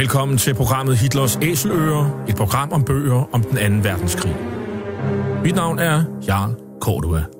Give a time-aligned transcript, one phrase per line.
[0.00, 4.36] Velkommen til programmet Hitlers Æseløer, et program om bøger om den anden verdenskrig.
[5.44, 7.39] Mit navn er Jarl Cordua.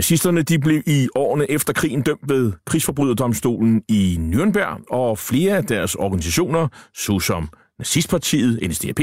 [0.00, 5.64] Nazisterne de blev i årene efter krigen dømt ved krigsforbryderdomstolen i Nürnberg, og flere af
[5.64, 7.48] deres organisationer, såsom
[7.78, 9.00] nazistpartiet NSDAP,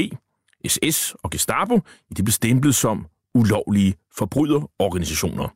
[0.66, 1.80] SS og Gestapo,
[2.16, 5.48] de blev stemplet som ulovlige forbryderorganisationer.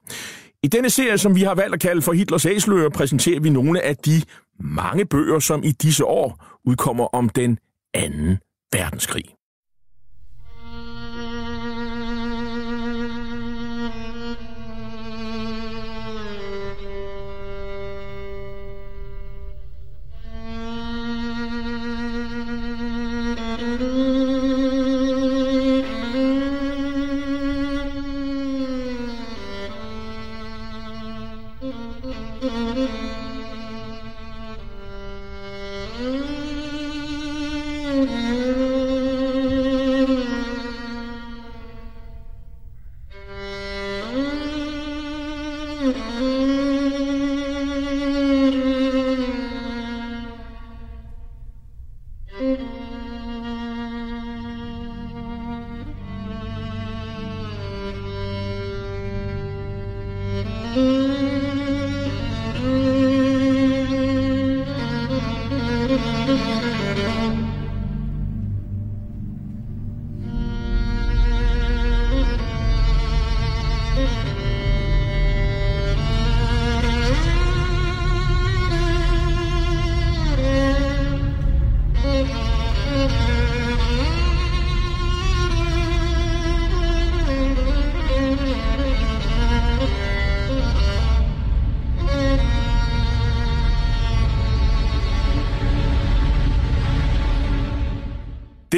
[0.63, 3.81] I denne serie, som vi har valgt at kalde for Hitlers Æsler, præsenterer vi nogle
[3.81, 4.23] af de
[4.61, 7.59] mange bøger, som i disse år udkommer om den
[7.95, 8.39] anden
[8.73, 9.25] verdenskrig.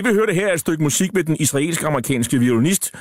[0.04, 2.94] Det vi hørte her er et stykke musik med den israelsk-amerikanske violinist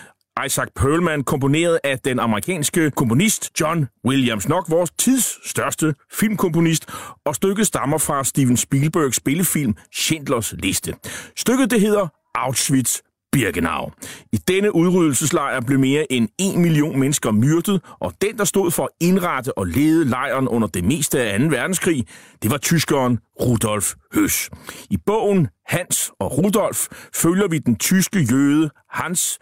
[0.45, 6.89] Isaac Perlman, komponeret af den amerikanske komponist John Williams, nok vores tids største filmkomponist,
[7.25, 10.93] og stykket stammer fra Steven Spielbergs spillefilm Schindlers Liste.
[11.35, 12.99] Stykket det hedder Auschwitz
[13.33, 13.91] Birkenau.
[14.33, 18.83] I denne udryddelseslejr blev mere end en million mennesker myrdet, og den, der stod for
[18.83, 21.45] at indrette og lede lejren under det meste af 2.
[21.45, 22.05] verdenskrig,
[22.43, 24.49] det var tyskeren Rudolf Høs.
[24.89, 29.39] I bogen Hans og Rudolf følger vi den tyske jøde Hans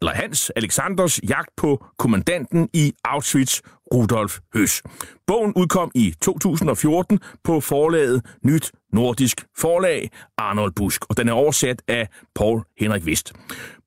[0.00, 3.60] eller Hans Alexanders jagt på kommandanten i Auschwitz,
[3.94, 4.82] Rudolf Høs.
[5.26, 11.82] Bogen udkom i 2014 på forlaget Nyt Nordisk Forlag, Arnold Busk, og den er oversat
[11.88, 13.32] af Paul Henrik Vist.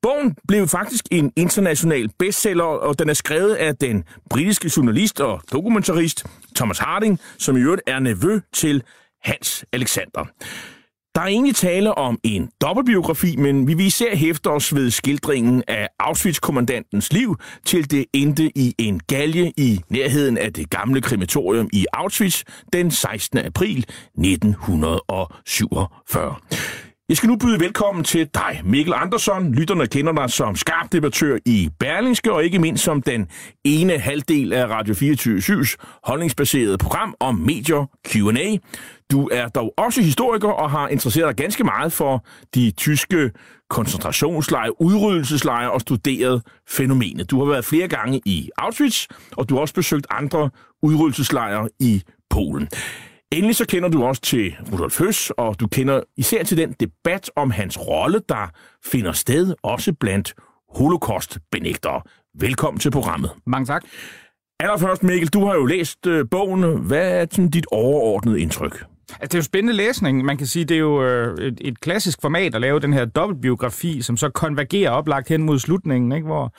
[0.02, 5.42] Bogen blev faktisk en international bestseller, og den er skrevet af den britiske journalist og
[5.52, 8.84] dokumentarist Thomas Harding, som i øvrigt er nevø til
[9.24, 10.26] Hans Alexander.
[11.16, 15.64] Der er egentlig tale om en dobbeltbiografi, men vi vil især hæfte os ved skildringen
[15.68, 17.36] af Auschwitz-kommandantens liv,
[17.66, 22.92] til det endte i en galge i nærheden af det gamle krematorium i Auschwitz den
[22.92, 23.38] 16.
[23.38, 23.86] april
[24.18, 26.36] 1947.
[27.12, 29.56] Jeg skal nu byde velkommen til dig, Mikkel Andersson.
[29.56, 33.28] Lytterne kender dig som skarp debattør i Berlingske, og ikke mindst som den
[33.66, 38.58] ene halvdel af Radio 24-7's holdningsbaserede program om medier Q&A.
[39.12, 42.26] Du er dog også historiker og har interesseret dig ganske meget for
[42.56, 43.32] de tyske
[43.70, 47.32] koncentrationslejre, udryddelseslejre og studeret fænomenet.
[47.32, 50.50] Du har været flere gange i Auschwitz, og du har også besøgt andre
[50.84, 52.70] udryddelseslejre i Polen.
[53.32, 57.32] Endelig så kender du også til Rudolf Høs, og du kender især til den debat
[57.36, 58.52] om hans rolle, der
[58.86, 60.34] finder sted også blandt
[60.76, 62.02] holocaust-benægtere.
[62.40, 63.32] Velkommen til programmet.
[63.46, 63.84] Mange tak.
[64.60, 66.78] Allerførst, Mikkel, du har jo læst øh, bogen.
[66.88, 68.91] Hvad er sådan dit overordnede indtryk?
[69.12, 70.26] Altså, det er jo spændende læsning.
[70.26, 73.06] Man kan sige, det er jo øh, et, et klassisk format at lave den her
[73.06, 76.26] dobbeltbiografi, som så konvergerer oplagt hen mod slutningen, ikke?
[76.26, 76.54] hvor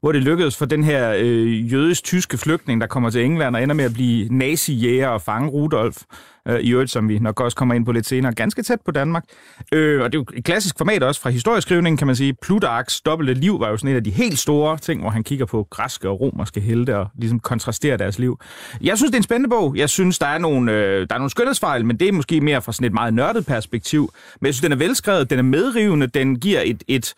[0.00, 3.74] hvor det lykkedes for den her øh, jødisk-tyske flygtning, der kommer til England og ender
[3.74, 6.02] med at blive nazi-jæger og fange Rudolf,
[6.48, 8.90] øh, i øvrigt, som vi nok også kommer ind på lidt senere, ganske tæt på
[8.90, 9.24] Danmark.
[9.72, 12.34] Øh, og det er jo et klassisk format også fra historieskrivningen, kan man sige.
[12.42, 15.46] Plutarchs dobbelte liv var jo sådan et af de helt store ting, hvor han kigger
[15.46, 18.38] på græske og romerske helte og ligesom kontrasterer deres liv.
[18.80, 19.76] Jeg synes, det er en spændende bog.
[19.76, 22.62] Jeg synes, der er nogle, øh, der er nogle skønhedsfejl, men det er måske mere
[22.62, 24.12] fra sådan et meget nørdet perspektiv.
[24.40, 27.14] Men jeg synes, den er velskrevet, den er medrivende, den giver et, et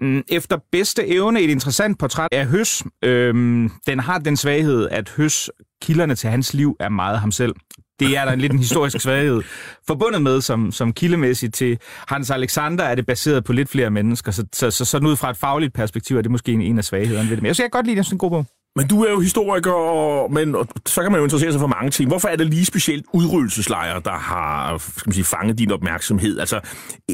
[0.00, 2.82] Mm, efter bedste evne et interessant portræt af Høs.
[3.04, 5.50] Øhm, den har den svaghed, at Høs,
[5.82, 7.54] kilderne til hans liv, er meget ham selv.
[8.00, 9.42] Det er der en lidt en historisk svaghed
[9.86, 11.78] forbundet med, som, som kildemæssigt til
[12.08, 15.30] Hans Alexander er det baseret på lidt flere mennesker, så, så, så sådan ud fra
[15.30, 17.42] et fagligt perspektiv er det måske en, en af svaghederne ved det.
[17.42, 18.46] Men jeg synes, jeg godt lide den sådan en god bog.
[18.76, 21.66] Men du er jo historiker, og, men og, så kan man jo interessere sig for
[21.66, 22.08] mange ting.
[22.10, 26.38] Hvorfor er det lige specielt udryddelseslejre, der har skal man sige, fanget din opmærksomhed?
[26.38, 26.60] Altså,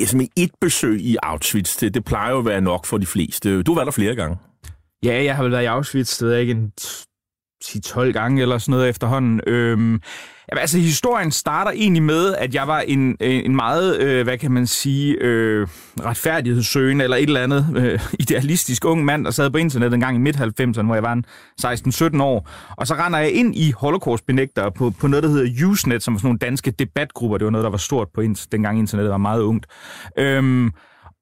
[0.06, 3.62] som et besøg i Auschwitz, det, det plejer jo at være nok for de fleste.
[3.62, 4.36] Du har været der flere gange.
[5.04, 6.72] Ja, jeg har vel været i Auschwitz, det er ikke en
[7.64, 9.40] 10-12 gange eller sådan noget efterhånden.
[9.46, 10.00] Øhm,
[10.50, 14.38] Jamen, altså, historien starter egentlig med, at jeg var en, øh, en meget, øh, hvad
[14.38, 15.66] kan man sige, øh,
[16.04, 20.16] retfærdighedssøgende eller et eller andet øh, idealistisk ung mand, der sad på internet en gang
[20.16, 21.22] i midt-90'erne, hvor jeg var
[22.16, 22.48] 16-17 år.
[22.76, 26.18] Og så render jeg ind i holocaustbenægtere på, på noget, der hedder Usenet, som var
[26.18, 27.38] sådan nogle danske debatgrupper.
[27.38, 28.22] Det var noget, der var stort på
[28.52, 29.66] dengang internettet var meget ungt.
[30.18, 30.72] Øhm,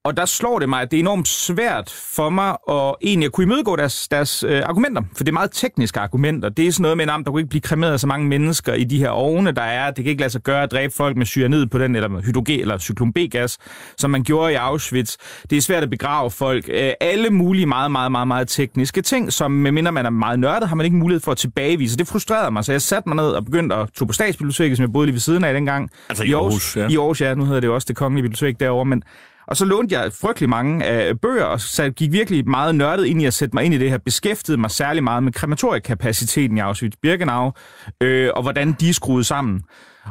[0.05, 3.33] og der slår det mig, at det er enormt svært for mig at egentlig at
[3.33, 5.03] kunne imødegå deres, deres øh, argumenter.
[5.17, 6.49] For det er meget tekniske argumenter.
[6.49, 8.85] Det er sådan noget med, at der kunne ikke blive kremeret så mange mennesker i
[8.85, 9.91] de her ovne, der er.
[9.91, 12.61] Det kan ikke lade sig gøre at dræbe folk med cyanid på den, eller hydrogen
[12.61, 13.59] eller cyklon B-gas,
[13.99, 15.17] som man gjorde i Auschwitz.
[15.51, 16.65] Det er svært at begrave folk.
[16.69, 20.69] Øh, alle mulige meget, meget, meget, meget tekniske ting, som medmindre man er meget nørdet,
[20.69, 21.97] har man ikke mulighed for at tilbagevise.
[21.97, 24.83] Det frustrerede mig, så jeg satte mig ned og begyndte at tog på statsbiblioteket, som
[24.83, 25.91] jeg boede lige ved siden af dengang.
[26.09, 26.89] Altså i Aarhus, ja.
[26.89, 27.35] I Aarhus, ja.
[27.35, 29.03] Nu hedder det jo også det kongelige bibliotek derovre, men
[29.47, 33.23] og så lånte jeg frygtelig mange af bøger, og så gik virkelig meget nørdet ind
[33.23, 36.61] i at sætte mig ind i det her, beskæftigede mig særlig meget med krematoriekapaciteten i
[36.61, 37.53] Auschwitz-Birkenau,
[38.01, 39.63] øh, og hvordan de skruede sammen.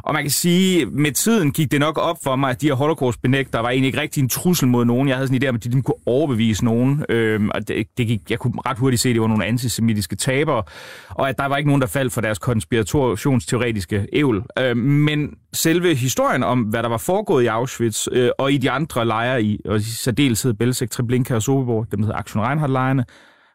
[0.04, 2.74] Og man kan sige, med tiden gik det nok op for mig, at de her
[2.74, 5.08] holocaust-benægtere var egentlig ikke rigtig en trussel mod nogen.
[5.08, 7.04] Jeg havde sådan en idé om, at de ligesom kunne overbevise nogen.
[7.08, 10.16] Øhm, og det, det gik, jeg kunne ret hurtigt se, at det var nogle antisemitiske
[10.16, 10.62] tabere,
[11.08, 14.44] og at der var ikke nogen, der faldt for deres konspirationsteoretiske ævl.
[14.58, 18.70] Øhm, men selve historien om, hvad der var foregået i Auschwitz øh, og i de
[18.70, 23.04] andre lejre, i, og i særdeleshed Belzec, Treblinka og Sobibor, dem der hedder Aktion Reinhardt-lejrene,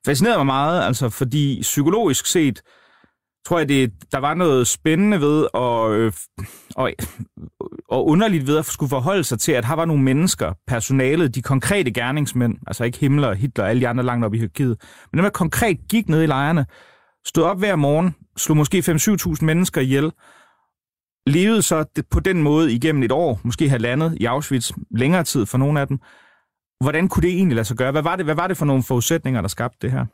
[0.05, 2.61] fascinerede mig meget, altså fordi psykologisk set,
[3.45, 6.13] tror jeg, det, der var noget spændende ved og, øh,
[6.75, 6.91] og,
[7.89, 11.41] og underligt ved at skulle forholde sig til, at her var nogle mennesker, personalet, de
[11.41, 14.77] konkrete gerningsmænd, altså ikke Himmler, Hitler og alle de andre langt op i hierarkiet,
[15.11, 16.65] men dem, der konkret gik ned i lejrene,
[17.25, 20.11] stod op hver morgen, slog måske 5-7.000 mennesker ihjel,
[21.27, 25.57] levede så på den måde igennem et år, måske halvandet i Auschwitz, længere tid for
[25.57, 25.99] nogle af dem.
[26.83, 27.91] Hvordan kunne det egentlig lade sig gøre?
[27.91, 30.05] Hvad var det, hvad var det for nogle forudsætninger, der skabte det her?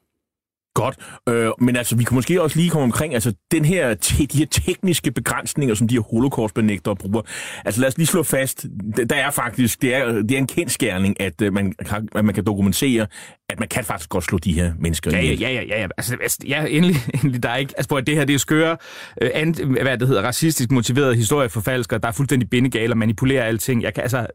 [0.73, 0.95] Godt,
[1.29, 4.37] øh, men altså, vi kan måske også lige komme omkring, altså, den her, te, de
[4.37, 7.21] her tekniske begrænsninger, som de her holocaustbenægtere bruger.
[7.65, 8.65] Altså, lad os lige slå fast,
[9.09, 11.73] der er faktisk, det er, det er en kendskærning, at, øh, man,
[12.15, 13.07] at man kan dokumentere,
[13.51, 15.87] at man kan faktisk godt slå de her mennesker ja, ja, ja, ja, ja.
[15.97, 18.77] Altså, altså, ja, endelig, endelig, der er ikke, altså, det her, det er skøre,
[19.21, 23.83] øh, and, hvad det hedder, racistisk motiverede historieforfalskere, der er fuldstændig bindegale og manipulerer alting.
[23.83, 24.27] Jeg kan, altså,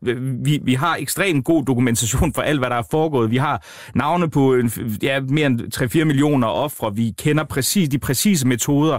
[0.45, 3.31] vi, vi har ekstremt god dokumentation for alt, hvad der er foregået.
[3.31, 5.61] Vi har navne på en, ja, mere end
[6.01, 6.95] 3-4 millioner ofre.
[6.95, 8.99] Vi kender præcis de præcise metoder,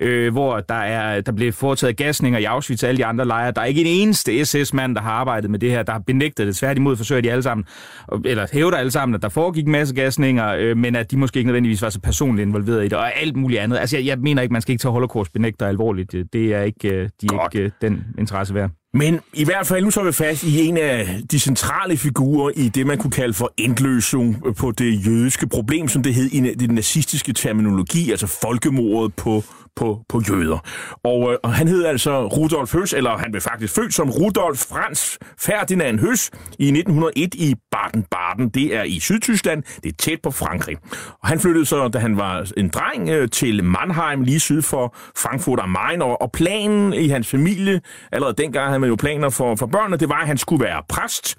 [0.00, 3.50] øh, hvor der er der blev foretaget gasninger i Auschwitz og alle de andre lejre.
[3.50, 6.46] Der er ikke en eneste SS-mand, der har arbejdet med det her, der har benægtet
[6.46, 6.56] det.
[6.56, 7.64] Tværtimod forsøger de alle sammen,
[8.24, 11.38] eller hævder alle sammen, at der foregik en masse gasninger, øh, men at de måske
[11.38, 13.78] ikke nødvendigvis var så personligt involveret i det, og alt muligt andet.
[13.78, 16.12] Altså, jeg, jeg mener ikke, man skal ikke tage holocaust-benægter alvorligt.
[16.32, 18.70] Det er ikke, øh, de er ikke øh, den interesse værd.
[18.94, 22.68] Men i hvert fald, nu så vi fast i en af de centrale figurer i
[22.68, 26.74] det, man kunne kalde for endløsning på det jødiske problem, som det hed i den
[26.74, 29.44] nazistiske terminologi, altså folkemordet på
[29.78, 30.58] på, på jøder.
[31.04, 34.58] Og, øh, og han hed altså Rudolf Høs, eller han blev faktisk født som Rudolf
[34.58, 38.48] Franz Ferdinand Høs i 1901 i Baden-Baden.
[38.48, 40.76] Det er i Sydtyskland, det er tæt på Frankrig.
[41.22, 44.96] Og han flyttede så, da han var en dreng, øh, til Mannheim, lige syd for
[45.16, 47.80] Frankfurt am Main, og, og planen i hans familie,
[48.12, 50.82] allerede dengang havde man jo planer for, for børnene, det var, at han skulle være
[50.88, 51.36] præst.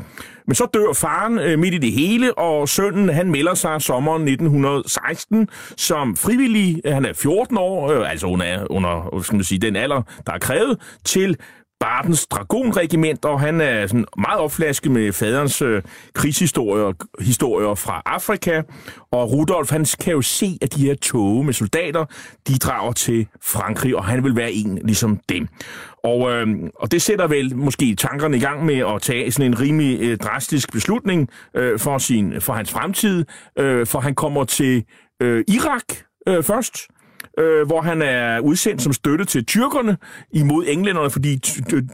[0.49, 4.27] Men så dør faren øh, midt i det hele, og sønnen han melder sig sommeren
[4.27, 6.81] 1916 som frivillig.
[6.85, 10.37] Han er 14 år, øh, altså under, under skal man sige, den alder, der er
[10.37, 11.37] krævet, til
[11.79, 15.81] Bartens Dragonregiment, og han er sådan meget opflasket med faderens øh,
[16.13, 18.61] krigshistorier historier fra Afrika.
[19.11, 22.05] Og Rudolf, han kan jo se, at de her tog med soldater,
[22.47, 25.47] de drager til Frankrig, og han vil være en ligesom dem.
[26.03, 29.59] Og, øh, og det sætter vel måske tankerne i gang med at tage sådan en
[29.59, 33.25] rimelig øh, drastisk beslutning øh, for, sin, for hans fremtid,
[33.59, 34.83] øh, for han kommer til
[35.21, 35.83] øh, Irak
[36.27, 36.87] øh, først,
[37.39, 39.97] øh, hvor han er udsendt som støtte til tyrkerne
[40.31, 41.39] imod englænderne, fordi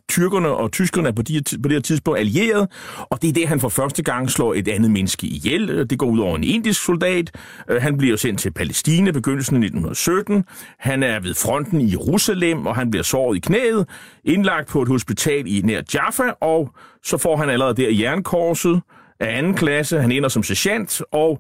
[0.10, 2.68] tyrkerne og tyskerne er på, de, på det her tidspunkt allieret,
[3.00, 5.70] og det er det, han for første gang slår et andet menneske ihjel.
[5.70, 7.32] Øh, det går ud over en indisk soldat.
[7.70, 10.46] Øh, han bliver sendt til Palæstina begyndelsen af 1917.
[10.80, 13.90] Han er ved fronten i Jerusalem, og han bliver såret i knæet,
[14.24, 16.70] indlagt på et hospital i nær Jaffa, og
[17.04, 18.82] så får han allerede der jernkorset
[19.20, 20.02] af anden klasse.
[20.02, 21.40] Han ender som sergeant, og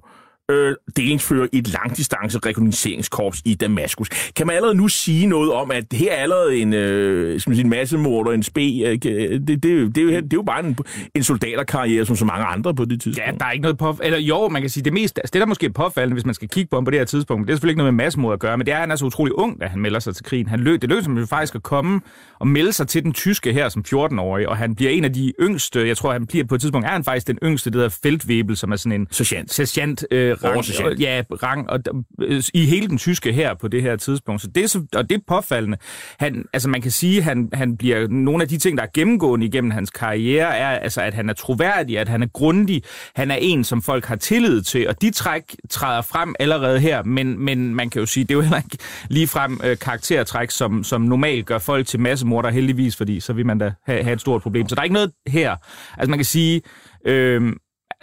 [0.51, 4.09] øh, delingsfører i et langdistance rekognosceringskorps i Damaskus.
[4.35, 7.55] Kan man allerede nu sige noget om, at her er allerede en, øh, skal man
[7.55, 8.61] sige, en massemorder, en spe?
[8.61, 10.77] Øh, det, det, det, det, det, er jo bare en,
[11.15, 13.27] en soldaterkarriere, som så mange andre på det tidspunkt.
[13.27, 13.97] Ja, der er ikke noget på...
[14.03, 15.19] Eller jo, man kan sige, det mest...
[15.19, 17.05] Altså, det der måske er påfaldende, hvis man skal kigge på ham på det her
[17.05, 18.91] tidspunkt, det er selvfølgelig ikke noget med massemord at gøre, men det er, at han
[18.91, 20.47] er så utrolig ung, da han melder sig til krigen.
[20.47, 22.01] Han løb, det lykkedes ham faktisk at komme
[22.39, 25.33] og melde sig til den tyske her som 14-årig, og han bliver en af de
[25.41, 27.97] yngste, jeg tror, han bliver på et tidspunkt, er han faktisk den yngste, det hedder
[28.03, 31.79] Feldwebel, som er sådan en sergeant, sergeant øh, rang, ja, rang og,
[32.21, 34.41] øh, i hele den tyske her på det her tidspunkt.
[34.41, 35.77] Så det er, og det er påfaldende.
[36.19, 39.45] Han, altså man kan sige, han, han bliver nogle af de ting, der er gennemgående
[39.45, 42.83] igennem hans karriere, er altså, at han er troværdig, at han er grundig,
[43.15, 47.03] han er en, som folk har tillid til, og de træk træder frem allerede her,
[47.03, 48.77] men, men man kan jo sige, det er jo heller ikke
[49.09, 53.45] lige frem øh, karaktertræk, som, som normalt gør folk til massemorder heldigvis, fordi så vil
[53.45, 54.69] man da have, have et stort problem.
[54.69, 55.55] Så der er ikke noget her.
[55.97, 56.61] Altså man kan sige,
[57.05, 57.53] øh,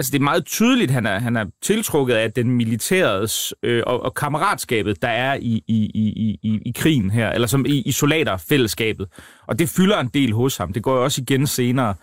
[0.02, 4.02] altså det er meget tydeligt, han er, han er tiltrukket af den militærets øh, og,
[4.02, 7.92] og kammeratskabet, der er i, i, i, i, i krigen her, eller som i, i
[7.92, 9.06] soldaterfællesskabet.
[9.46, 10.72] Og det fylder en del hos ham.
[10.72, 11.94] Det går jo også igen senere.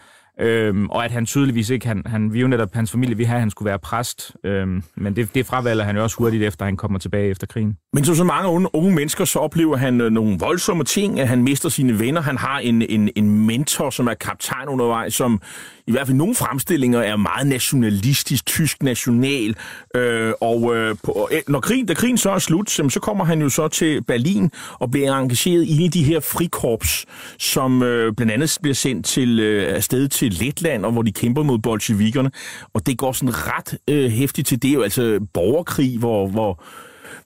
[0.42, 3.36] Øhm, og at han tydeligvis ikke, han, han vi jo netop, hans familie vi have,
[3.36, 4.36] at han skulle være præst.
[4.44, 7.78] Øhm, men det, det fravalger han jo også hurtigt efter, han kommer tilbage efter krigen.
[7.94, 11.28] Men som så mange unge, unge mennesker, så oplever han øh, nogle voldsomme ting, at
[11.28, 12.22] han mister sine venner.
[12.22, 15.42] Han har en, en, en mentor, som er kaptajn undervejs, som
[15.90, 19.56] i hvert fald nogle fremstillinger er meget nationalistisk, tysk national.
[19.96, 23.42] Øh, og øh, på, øh, når krigen, da krigen så er slut, så kommer han
[23.42, 27.06] jo så til Berlin og bliver engageret i de her frikorps,
[27.40, 31.44] som øh, blandt andet bliver sendt til øh, afsted til Letland, og hvor de kæmper
[31.44, 32.32] mod bolsjevikerne.
[32.74, 34.62] Og det går sådan ret øh, til.
[34.62, 36.64] Det er jo altså borgerkrig, hvor, hvor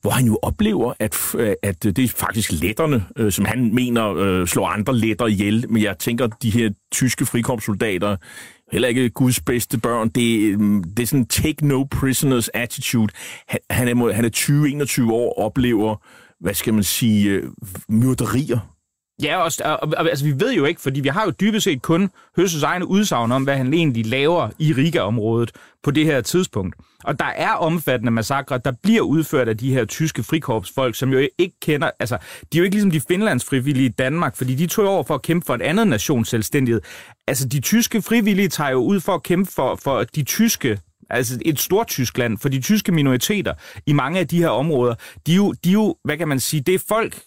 [0.02, 4.13] hvor han jo oplever, at, øh, at det er faktisk letterne, øh, som han mener
[4.13, 5.66] øh, slår andre letter ihjel.
[5.70, 8.18] Men jeg tænker, de her tyske frikorpssoldater,
[8.72, 13.08] heller ikke Guds bedste børn, det, mm, det er sådan take no prisoners attitude.
[13.48, 15.96] Han, han er, han er 20-21 år og oplever,
[16.40, 17.44] hvad skal man sige, øh,
[17.90, 18.60] myrderier
[19.22, 21.82] Ja, og, og, og, altså, vi ved jo ikke, fordi vi har jo dybest set
[21.82, 25.52] kun Høsses egne udsagn om, hvad han egentlig laver i Riga-området
[25.84, 26.75] på det her tidspunkt.
[27.03, 31.27] Og der er omfattende massakre, der bliver udført af de her tyske frikorpsfolk, som jo
[31.38, 32.17] ikke kender, altså,
[32.53, 35.15] de er jo ikke ligesom de finlands frivillige i Danmark, fordi de tog over for
[35.15, 36.81] at kæmpe for et andet nations selvstændighed.
[37.27, 40.79] Altså, de tyske frivillige tager jo ud for at kæmpe for, for de tyske
[41.10, 43.53] altså et stort Tyskland, for de tyske minoriteter
[43.86, 44.95] i mange af de her områder,
[45.27, 47.22] de er jo, de er jo hvad kan man sige, det er folk,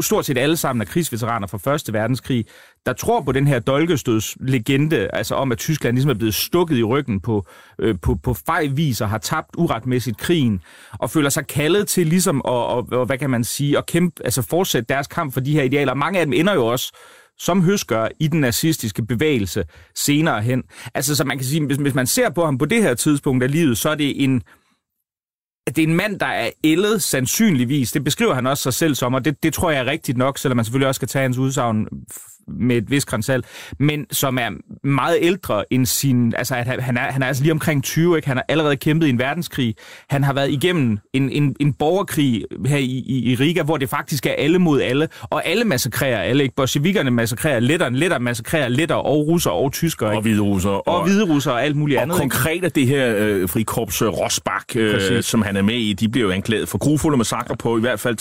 [0.00, 2.44] stort set alle sammen er krigsveteraner fra Første Verdenskrig,
[2.86, 6.82] der tror på den her dolkestødslegende, altså om, at Tyskland ligesom er blevet stukket i
[6.82, 7.46] ryggen på,
[7.78, 10.60] øh, på, på fejvis og har tabt uretmæssigt krigen,
[10.98, 14.24] og føler sig kaldet til ligesom at, og, og, hvad kan man sige, at kæmpe,
[14.24, 15.94] altså fortsætte deres kamp for de her idealer.
[15.94, 16.92] Mange af dem ender jo også
[17.40, 20.62] som høsker i den nazistiske bevægelse senere hen.
[20.94, 23.44] Altså, så man kan sige, hvis, hvis man ser på ham på det her tidspunkt
[23.44, 24.40] af livet, så er det en, øh,
[25.76, 27.92] det er en mand, der er ældet sandsynligvis.
[27.92, 30.38] Det beskriver han også sig selv som, og det, det tror jeg er rigtigt nok,
[30.38, 31.88] selvom man selvfølgelig også skal tage hans udsagn
[32.48, 33.44] med et vis grænsal,
[33.78, 34.50] men som er
[34.86, 36.34] meget ældre end sin...
[36.36, 38.28] Altså, at han, er, han er altså lige omkring 20, ikke?
[38.28, 39.74] Han har allerede kæmpet i en verdenskrig.
[40.10, 43.88] Han har været igennem en, en, en borgerkrig her i, i, i Riga, hvor det
[43.88, 46.54] faktisk er alle mod alle, og alle massakrerer alle, ikke?
[46.54, 50.18] Bolsjevikerne massakrerer letteren, letter massakrerer letter og russer og tyskere, ikke?
[50.18, 50.70] Og hvide russer.
[50.70, 52.14] Og, og hvide russer og alt muligt og andet.
[52.14, 55.92] Og konkret er det her øh, frikorps øh, Rosbach, øh, som han er med i,
[55.92, 58.16] de bliver jo anklaget for grufulde massakre på i hvert fald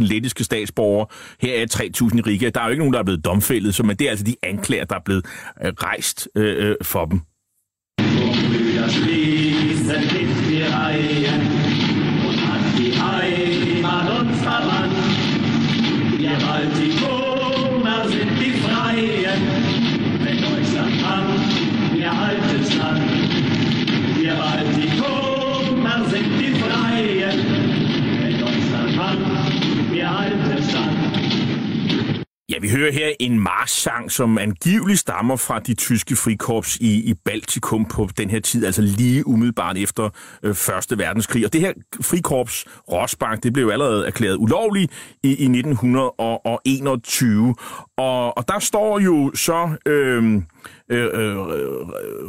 [0.00, 1.06] 3.500 lettiske statsborgere.
[1.40, 1.66] Her er
[2.10, 2.50] 3.000 i Riga.
[2.54, 4.24] Der er jo ikke nogen, der er blevet domfældet tilfældet, så men det er altså
[4.24, 5.26] de anklager, der er blevet
[5.62, 7.20] øh, rejst øh, øh for dem.
[26.10, 27.38] sind die Freien.
[28.20, 29.18] Wenn Deutschland hat,
[29.90, 31.25] wir halten stand.
[32.50, 37.14] Ja, vi hører her en marschsang, som angiveligt stammer fra de tyske frikorps i, i
[37.24, 40.10] Baltikum på den her tid, altså lige umiddelbart efter
[40.42, 41.44] øh, Første Verdenskrig.
[41.44, 41.72] Og det her
[42.02, 47.54] frikorps, Rosbach, det blev allerede erklæret ulovligt i, i 1921.
[47.96, 49.76] Og, og der står jo så...
[49.86, 50.42] Øh,
[50.90, 51.36] øh, øh,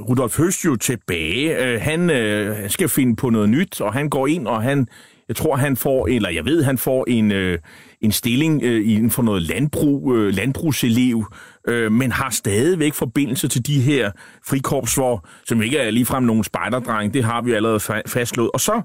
[0.10, 1.66] Rudolf Høst jo tilbage.
[1.66, 4.88] Øh, han øh, skal finde på noget nyt, og han går ind, og han,
[5.28, 7.60] jeg tror, han får, eller jeg ved, han får en, øh,
[8.02, 11.26] en stilling øh, inden for noget landbrug, øh, landbrugselev,
[11.68, 14.12] øh, men har stadigvæk forbindelse til de her
[14.48, 18.52] frikorps, hvor, som ikke er ligefrem nogen spejderdreng, det har vi allerede fastslået.
[18.54, 18.82] Og så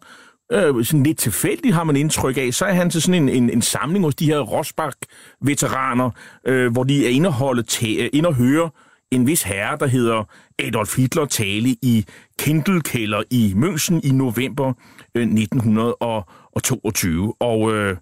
[0.53, 3.51] øh, sådan lidt tilfældigt har man indtryk af, så er han til sådan en, en,
[3.51, 6.11] en samling hos de her Rosbach-veteraner,
[6.47, 8.71] øh, hvor de er indeholdt, øh, inde og høre
[9.11, 10.29] en vis herre, der hedder
[10.59, 12.07] Adolf Hitler, tale i
[12.39, 14.73] Kindelkælder i München i november
[15.15, 17.35] øh, 1922.
[17.41, 17.97] Og, øh,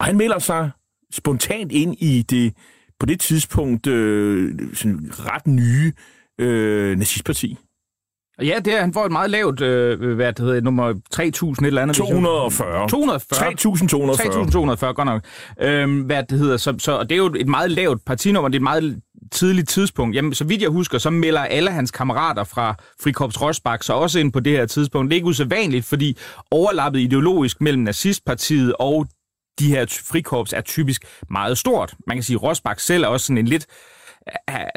[0.00, 0.70] og han melder sig
[1.12, 2.54] spontant ind i det
[3.00, 5.92] på det tidspunkt øh, sådan ret nye
[6.38, 7.58] øh, nazistparti.
[8.42, 11.66] Ja, det er, han får et meget lavt, øh, hvad det hedder, nummer 3.000 et
[11.66, 11.96] eller andet.
[11.96, 12.88] 240.
[12.88, 13.50] 240.
[13.50, 14.86] 3.240.
[14.86, 15.24] 3.240, godt nok.
[15.60, 18.54] Øhm, hvad det hedder, så, så, og det er jo et meget lavt partinummer, det
[18.54, 19.00] er et meget
[19.32, 20.16] tidligt tidspunkt.
[20.16, 24.18] Jamen, så vidt jeg husker, så melder alle hans kammerater fra Frikorps Rosbach så også
[24.18, 25.10] ind på det her tidspunkt.
[25.10, 26.16] Det er ikke usædvanligt, fordi
[26.50, 29.06] overlappet ideologisk mellem nazistpartiet og
[29.60, 31.94] de her frikorps er typisk meget stort.
[32.06, 33.66] Man kan sige, at Rosbach selv er også sådan en lidt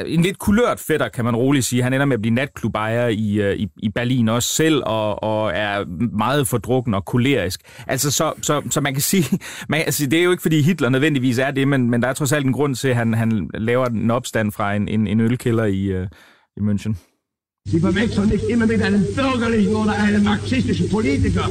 [0.05, 1.83] en lidt kulørt fætter, kan man roligt sige.
[1.83, 5.51] Han ender med at blive natklubejer i, øh, i, i Berlin også selv, og, og
[5.55, 5.85] er
[6.17, 7.61] meget fordrukken og kolerisk.
[7.87, 10.89] Altså, så, så, så man kan sige, man, altså, det er jo ikke, fordi Hitler
[10.89, 13.49] nødvendigvis er det, men, men der er trods alt en grund til, at han, han
[13.53, 16.07] laver en opstand fra en, en, en ølkælder i, uh,
[16.57, 16.95] i München.
[17.65, 21.45] Sie verwechseln nicht immer mit einem bürgerlichen oder einem marxistischen Politiker,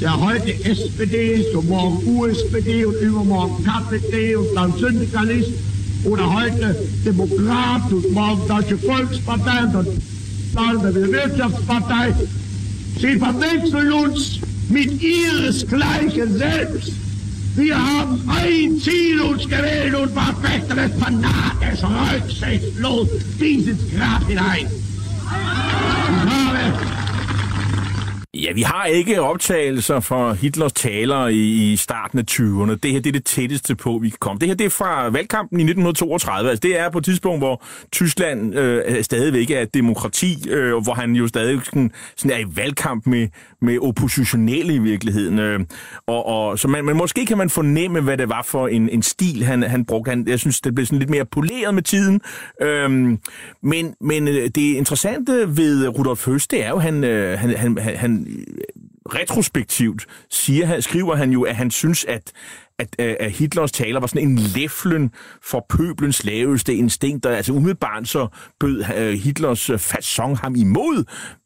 [0.00, 5.50] der heute SPD ist und morgen USPD und übermorgen KPD und dann Syndikalist
[6.04, 9.88] oder heute Demokrat und morgen Deutsche Volkspartei und
[10.54, 12.14] dann der Wirtschaftspartei.
[12.98, 14.40] Sie verwechseln uns
[14.70, 16.92] mit ihresgleichen selbst.
[17.56, 24.66] Wir haben ein Ziel uns gewählt und verfechten es fanatisch, rücksichtslos dieses Grab hinein.
[26.16, 27.19] Ich habe
[28.34, 32.74] Ja, vi har ikke optagelser fra Hitlers taler i, starten af 20'erne.
[32.74, 34.38] Det her det er det tætteste på, vi kan komme.
[34.38, 36.50] Det her det er fra valgkampen i 1932.
[36.50, 40.94] Altså, det er på et tidspunkt, hvor Tyskland øh, stadigvæk er et demokrati, øh, hvor
[40.94, 43.28] han jo stadig sådan, sådan er i valgkamp med,
[43.62, 45.38] med oppositionelle i virkeligheden.
[45.38, 45.60] Øh,
[46.06, 49.02] og, og, så man, men måske kan man fornemme, hvad det var for en, en
[49.02, 50.08] stil, han, han brugte.
[50.08, 52.20] Han, jeg synes, det blev sådan lidt mere poleret med tiden.
[52.62, 52.90] Øh,
[53.62, 57.78] men, men øh, det interessante ved Rudolf Høst, det er jo, han, øh, han, han,
[57.78, 58.44] han øh,
[59.14, 62.32] retrospektivt siger han, skriver han jo, at han synes, at,
[62.78, 65.10] at, øh, at Hitlers taler var sådan en læflen
[65.42, 67.30] for pøblens laveste instinkter.
[67.30, 68.28] Altså umiddelbart så
[68.60, 68.82] bød
[69.16, 71.04] Hitlers fasong ham imod,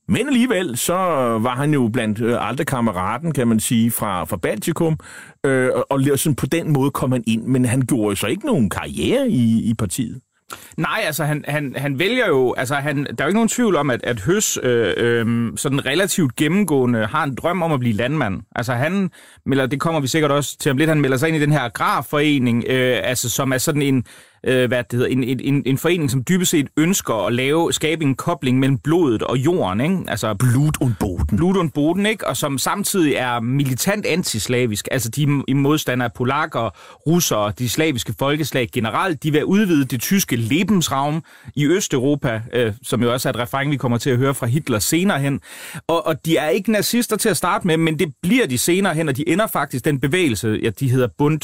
[0.08, 0.94] men alligevel så
[1.42, 4.98] var han jo blandt øh, aldrig kammeraten, kan man sige, fra, fra Baltikum,
[5.46, 8.26] øh, og, og sådan på den måde kom han ind, men han gjorde jo så
[8.26, 10.20] ikke nogen karriere i, i partiet.
[10.76, 13.76] Nej, altså han, han, han vælger jo, altså han, der er jo ikke nogen tvivl
[13.76, 17.94] om, at, at Høs øh, øh, sådan relativt gennemgående har en drøm om at blive
[17.94, 18.40] landmand.
[18.56, 19.10] Altså han
[19.46, 21.52] melder, det kommer vi sikkert også til om lidt, han melder sig ind i den
[21.52, 24.04] her agrarforening, øh, altså som er sådan en,
[24.46, 28.04] øh, hvad det hedder, en, en, en forening, som dybest set ønsker at lave, skabe
[28.04, 29.98] en kobling mellem blodet og jorden, ikke?
[30.08, 31.36] Altså Blut und Boden.
[31.36, 32.26] Blut und Boden, ikke?
[32.26, 34.88] Og som samtidig er militant antislavisk.
[34.90, 36.70] Altså de i modstandere af polakker,
[37.06, 41.22] russere, de slaviske folkeslag generelt, de vil udvide det tyske Lebensraum
[41.56, 44.46] i Østeuropa, øh, som jo også er et refræng, vi kommer til at høre fra
[44.46, 45.40] Hitler senere hen.
[45.88, 48.94] Og, og de er ikke nazister til at starte med, men det bliver de senere
[48.94, 51.40] hen, og de ender faktisk den bevægelse, ja, de hedder Bund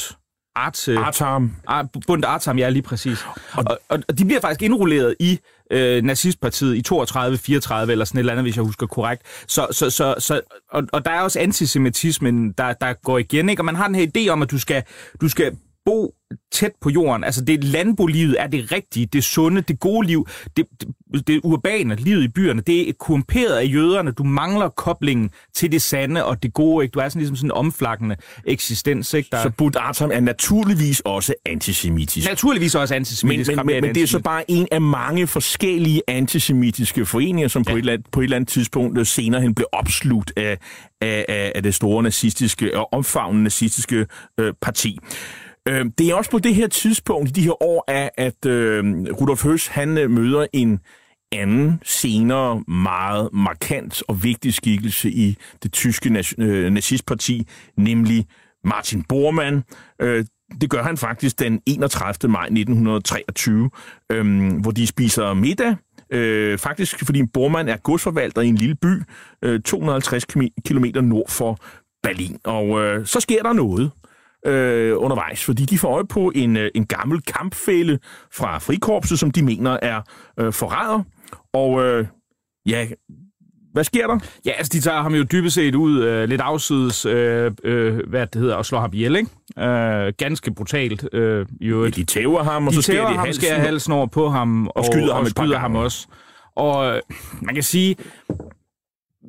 [0.66, 1.52] Art, Artam.
[1.66, 3.26] Ar, Bund Artam, ja, lige præcis.
[3.52, 5.38] Og, og, og de bliver faktisk indrulleret i
[5.70, 9.22] øh, nazistpartiet i 32, 34 eller sådan et eller andet, hvis jeg husker korrekt.
[9.46, 13.60] Så, så, så, så, og, og der er også antisemitismen, der, der går igen, ikke?
[13.60, 14.82] Og man har den her idé om, at du skal,
[15.20, 15.52] du skal
[15.90, 16.14] bo
[16.52, 17.24] tæt på jorden.
[17.24, 21.96] Altså det landbolivet er det rigtige, det sunde, det gode liv, det, det, det urbane,
[21.96, 24.12] livet i byerne, det er korrumperet af jøderne.
[24.12, 26.84] Du mangler koblingen til det sande og det gode.
[26.84, 26.92] Ikke?
[26.92, 29.14] Du er sådan ligesom sådan en omflakkende eksistens.
[29.14, 29.28] Ikke?
[29.32, 29.42] Der...
[29.42, 32.28] Så Bud Artam er naturligvis også antisemitisk.
[32.28, 33.50] Naturligvis også antisemitisk.
[33.50, 37.64] Men, men, men, men det er så bare en af mange forskellige antisemitiske foreninger, som
[37.66, 37.72] ja.
[37.72, 40.58] på, et eller andet, på et eller andet tidspunkt senere hen blev opslugt af,
[41.00, 44.06] af, af det store nazistiske og omfavnende nazistiske
[44.40, 44.98] øh, parti.
[45.68, 49.06] Øh, det er også på det her tidspunkt, i de her år, at, at øhm,
[49.06, 50.80] øh, Rudolf Høs han møder en
[51.32, 57.46] anden, senere meget markant og vigtig skikkelse i det tyske øh, nazistparti,
[57.76, 58.26] nemlig
[58.64, 59.64] Martin Bormann.
[60.02, 60.24] Øh,
[60.60, 62.32] det gør han faktisk den 31.
[62.32, 63.70] maj 1923,
[64.12, 65.76] øhm, hvor de spiser middag.
[66.12, 69.02] Øh, faktisk fordi Bormann er godsforvalter i en lille by,
[69.42, 70.24] øh, 250
[70.64, 71.58] km nord for
[72.02, 72.38] Berlin.
[72.44, 73.90] Og øh, så sker der noget
[74.46, 77.98] øh, undervejs, fordi de får øje på en, øh, en gammel kampfælde
[78.32, 80.02] fra frikorpset, som de mener er
[80.40, 81.02] øh, forræder.
[81.52, 82.06] Og øh,
[82.66, 82.86] ja,
[83.72, 84.18] hvad sker der?
[84.46, 88.26] Ja, altså de tager ham jo dybest set ud øh, lidt afsides, øh, øh, hvad
[88.26, 89.68] det hedder, og slår ham ihjel, ikke?
[89.68, 91.08] Øh, ganske brutalt.
[91.12, 93.42] Øh, jo ja, de tæver ham, og de så skærer de ham, halsen.
[93.42, 96.06] skærer halsen over på ham, og, og skyder ham, og et par skyder ham også.
[96.56, 97.00] Og øh,
[97.42, 97.96] man kan sige,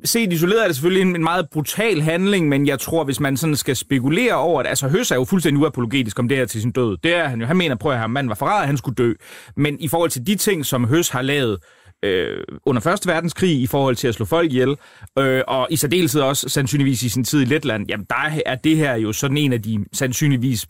[0.04, 3.36] set isoleret er det selvfølgelig en, en meget brutal handling, men jeg tror, hvis man
[3.36, 6.60] sådan skal spekulere over det, altså Høs er jo fuldstændig uapologetisk om det her til
[6.60, 6.96] sin død.
[6.96, 7.46] Det er han jo.
[7.46, 9.12] Han mener, prøv at høre, manden var forræder, han skulle dø.
[9.56, 11.58] Men i forhold til de ting, som Høs har lavet,
[12.04, 14.76] øh, under Første Verdenskrig i forhold til at slå folk ihjel,
[15.18, 18.76] øh, og i særdeleshed også sandsynligvis i sin tid i Letland, jamen der er det
[18.76, 20.66] her jo sådan en af de sandsynligvis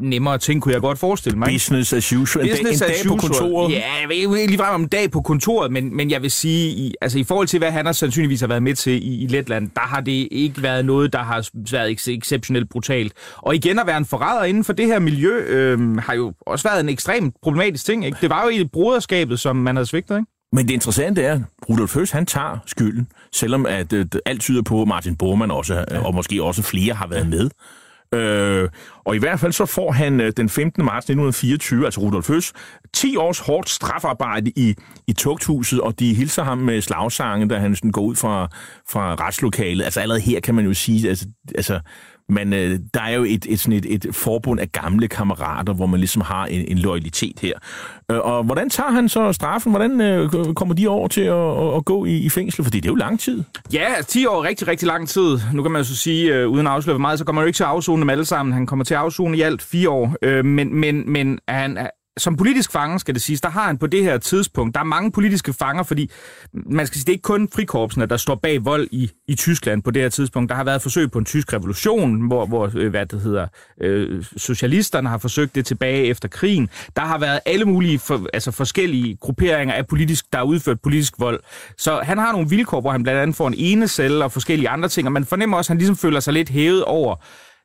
[0.00, 1.48] nemmere ting, kunne jeg godt forestille mig.
[1.48, 2.44] Business as usual.
[2.44, 3.30] En, dag, en Business dag as på usual.
[3.32, 3.72] kontoret.
[3.72, 6.30] Ja, jeg ved ikke lige frem om en dag på kontoret, men, men jeg vil
[6.30, 9.22] sige, i, altså i forhold til, hvad han har sandsynligvis har været med til i,
[9.22, 13.12] i Letland, der har det ikke været noget, der har været ex- exceptionelt brutalt.
[13.36, 16.68] Og igen at være en forræder inden for det her miljø, øh, har jo også
[16.68, 18.06] været en ekstremt problematisk ting.
[18.06, 18.18] Ikke?
[18.20, 20.30] Det var jo i broderskabet, som man havde svigtet, ikke?
[20.52, 24.62] Men det interessante er, at Rudolf Høs, han tager skylden, selvom at, øh, alt tyder
[24.62, 26.06] på, at Martin Bormann også, ja.
[26.06, 27.50] og måske også flere har været med.
[28.14, 28.68] Øh,
[29.04, 30.84] og i hvert fald så får han øh, den 15.
[30.84, 32.52] marts 1924, altså Rudolf Høs,
[32.94, 34.74] 10 års hårdt strafarbejde i,
[35.06, 38.48] i tugthuset, og de hilser ham med slagsange, da han sådan går ud fra,
[38.90, 39.84] fra retslokalet.
[39.84, 41.80] Altså allerede her kan man jo sige, altså, altså
[42.28, 45.86] men øh, der er jo et, et, sådan et, et forbund af gamle kammerater, hvor
[45.86, 47.52] man ligesom har en, en loyalitet her.
[48.10, 49.72] Øh, og hvordan tager han så straffen?
[49.72, 52.64] Hvordan øh, kommer de over til at, at, at gå i, i fængsel?
[52.64, 53.42] Fordi det er jo lang tid.
[53.72, 55.38] Ja, 10 år er rigtig, rigtig lang tid.
[55.52, 57.48] Nu kan man jo så sige, øh, uden at afsløre meget, så kommer han jo
[57.48, 58.52] ikke til at afzone dem alle sammen.
[58.52, 60.16] Han kommer til at afzone i alt fire år.
[60.22, 61.78] Øh, men, men, men han,
[62.18, 64.84] som politisk fange, skal det siges, der har han på det her tidspunkt, der er
[64.84, 66.10] mange politiske fanger, fordi
[66.52, 69.82] man skal sige, det er ikke kun frikorpsene, der står bag vold i, i Tyskland
[69.82, 70.48] på det her tidspunkt.
[70.48, 73.46] Der har været forsøg på en tysk revolution, hvor, hvor øh, hvad det hedder,
[73.80, 76.68] øh, socialisterne har forsøgt det tilbage efter krigen.
[76.96, 81.14] Der har været alle mulige for, altså forskellige grupperinger af politisk, der har udført politisk
[81.18, 81.40] vold.
[81.78, 84.68] Så han har nogle vilkår, hvor han blandt andet får en ene celle og forskellige
[84.68, 87.16] andre ting, og man fornemmer også, at han ligesom føler sig lidt hævet over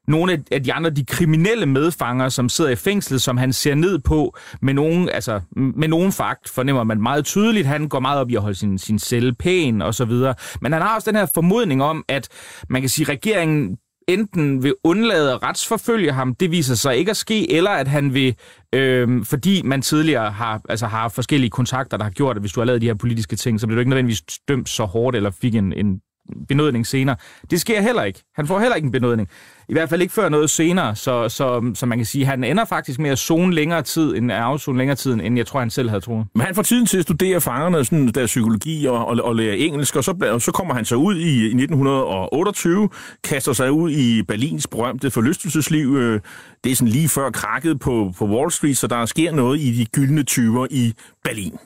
[0.08, 4.00] nogle af- de andre, de kriminelle medfanger, som sidder i fængslet, som han ser ned
[4.00, 7.68] på med nogen, altså, med nogen fakt, fornemmer man meget tydeligt.
[7.68, 10.36] Han går meget op i at holde sin, sin celle pæn og så videre.
[10.62, 12.28] Men han har også den her formodning om, at
[12.70, 17.18] man kan sige, regeringen enten vil undlade at retsforfølge ham, det viser sig ikke at
[17.18, 18.36] ske, eller at han vil,
[18.76, 22.60] øh, fordi man tidligere har, altså har forskellige kontakter, der har gjort, at hvis du
[22.60, 25.32] har lavet de her politiske ting, så bliver du ikke nødvendigvis dømt så hårdt, eller
[25.42, 26.00] fik en, en
[26.48, 27.16] benådning senere.
[27.52, 28.24] Det sker heller ikke.
[28.36, 29.30] Han får heller ikke en benådning.
[29.72, 32.66] I hvert fald ikke før noget senere, så, så, så man kan sige, han ender
[32.66, 35.70] faktisk med at zone længere tid, end at afzone længere tid, end jeg tror, han
[35.70, 36.28] selv havde troet.
[36.36, 39.58] Men han får tiden til at studere fangerne, sådan deres psykologi og, og, og lære
[39.58, 42.90] engelsk, og så, og så kommer han så ud i, i 1928,
[43.24, 45.96] kaster sig ud i Berlins berømte forlystelsesliv.
[45.96, 46.20] Øh,
[46.64, 49.72] Det er sådan lige før krakket på, på Wall Street, så der sker noget i
[49.72, 51.58] de gyldne tyver i Berlin.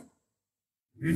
[1.04, 1.16] In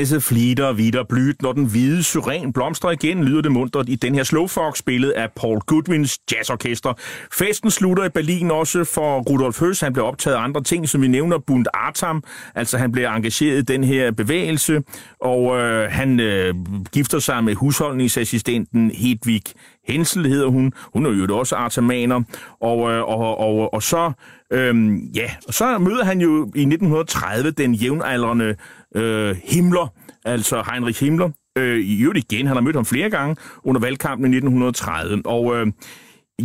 [0.00, 3.94] Rejse, der weiße Flieder wieder når den hvide syren blomstrer igen, lyder det muntert i
[3.94, 6.94] den her slow fox spillet af Paul Goodwins jazzorkester.
[7.32, 9.80] Festen slutter i Berlin også for Rudolf Høs.
[9.80, 12.22] Han blev optaget af andre ting, som vi nævner, Bund Artam.
[12.54, 14.82] Altså han blev engageret i den her bevægelse,
[15.20, 16.54] og øh, han øh,
[16.92, 19.42] gifter sig med husholdningsassistenten Hedvig
[19.88, 20.72] Hensel hedder hun.
[20.92, 22.22] Hun er jo også artamaner.
[22.60, 24.12] Og, øh, og, og, og så,
[24.52, 24.76] øh,
[25.16, 28.54] ja, og så møder han jo i 1930 den jævnaldrende
[28.96, 29.92] øh, Himmler,
[30.24, 31.30] altså Heinrich Himmler.
[31.58, 35.22] Øh, I øvrigt igen, han har mødt ham flere gange under valgkampen i 1930.
[35.26, 35.66] Og øh,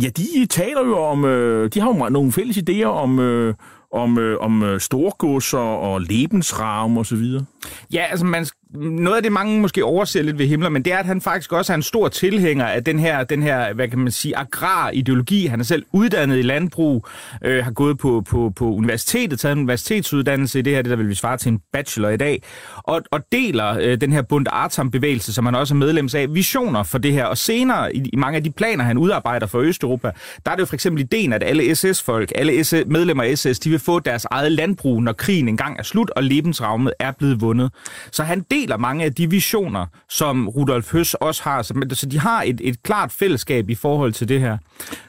[0.02, 3.54] ja, de taler jo om, øh, de har jo nogle fælles idéer om, øh,
[3.92, 7.44] om, øh, om øh, storgodser og lebensraum og så videre.
[7.92, 8.46] Ja, altså man,
[8.80, 11.52] noget af det, mange måske overser lidt ved Himmler, men det er, at han faktisk
[11.52, 15.46] også er en stor tilhænger af den her, den her hvad kan man sige, agrar-ideologi.
[15.46, 17.06] Han er selv uddannet i landbrug,
[17.44, 20.96] øh, har gået på, på, på universitetet, taget en universitetsuddannelse i det her, det der
[20.96, 22.42] vil vi svare til en bachelor i dag,
[22.76, 26.82] og, og deler øh, den her Bund Artam-bevægelse, som han også er medlem af, visioner
[26.82, 27.24] for det her.
[27.24, 30.10] Og senere, i, i mange af de planer, han udarbejder for Østeuropa,
[30.44, 33.58] der er det jo for eksempel ideen, at alle SS-folk, alle SS, medlemmer af SS,
[33.58, 37.40] de vil få deres eget landbrug, når krigen engang er slut, og lebensraumet er blevet
[37.40, 37.70] vundet.
[38.12, 41.62] Så han deler mange af de visioner, som Rudolf Høs også har.
[41.62, 44.58] Så, så de har et, et klart fællesskab i forhold til det her.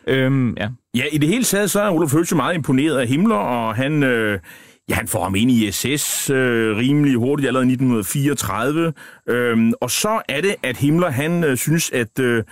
[0.07, 0.67] Øhm, ja.
[0.95, 4.03] Ja, i det hele taget, så er Rudolf Høs meget imponeret af Himmler, og han...
[4.03, 4.39] Øh
[4.89, 8.93] Ja, han får ham ind i SS øh, rimelig hurtigt, allerede i 1934.
[9.29, 12.43] Øhm, og så er det, at Himmler han øh, synes, at øh,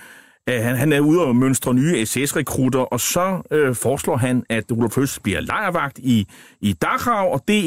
[0.49, 4.71] Øh, han, han er ude og mønstre nye SS-rekrutter, og så øh, foreslår han, at
[4.71, 6.27] Rudolf Høs bliver lejrvagt i,
[6.61, 7.63] i Dachau, og det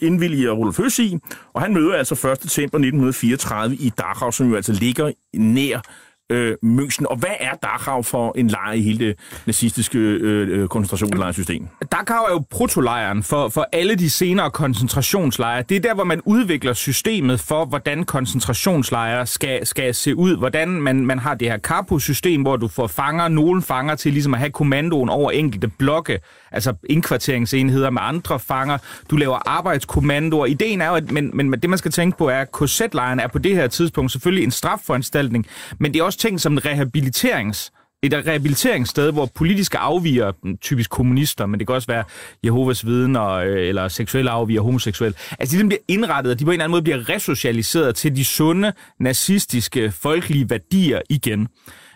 [0.00, 1.18] indvilliger Rudolf Høs i.
[1.54, 2.42] Og han møder altså 1.
[2.42, 5.80] december 1934 i Dachau, som jo altså ligger nær
[6.30, 7.06] øh, München.
[7.06, 11.68] Og hvad er Dachau for en lejr i hele det nazistiske øh, øh, koncentrationslejrsystem?
[11.92, 15.62] Dachau er jo protolejren for, for alle de senere koncentrationslejre.
[15.62, 20.36] Det er der, hvor man udvikler systemet for, hvordan koncentrationslejre skal, skal se ud.
[20.36, 24.34] Hvordan man, man har det her Carpo-system, hvor du får fanger, nogle fanger til ligesom
[24.34, 26.20] at have kommandoen over enkelte blokke,
[26.52, 28.78] altså indkvarteringsenheder med andre fanger.
[29.10, 30.46] Du laver arbejdskommandoer.
[30.46, 33.26] Ideen er jo, at men, men det man skal tænke på er, at korsetlejren er
[33.26, 35.46] på det her tidspunkt selvfølgelig en strafforanstaltning,
[35.78, 41.46] men det er også ting som en rehabiliterings et rehabiliteringssted, hvor politiske afviger, typisk kommunister,
[41.46, 42.04] men det kan også være
[42.44, 46.50] Jehovas vidner øh, eller seksuelle afviger, homoseksuelle, altså de ligesom bliver indrettet, og de på
[46.50, 51.48] en eller anden måde bliver resocialiseret til de sunde, nazistiske, folkelige værdier igen.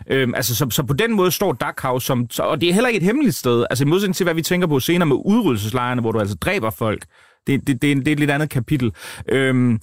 [0.07, 2.89] Øhm, altså, så, så på den måde står Dachau som, så, og det er heller
[2.89, 6.01] ikke et hemmeligt sted, altså i modsætning til, hvad vi tænker på senere med udryddelseslejrene,
[6.01, 7.05] hvor du altså dræber folk.
[7.47, 8.91] Det, det, det, er, det er et lidt andet kapitel.
[9.29, 9.79] Øhm,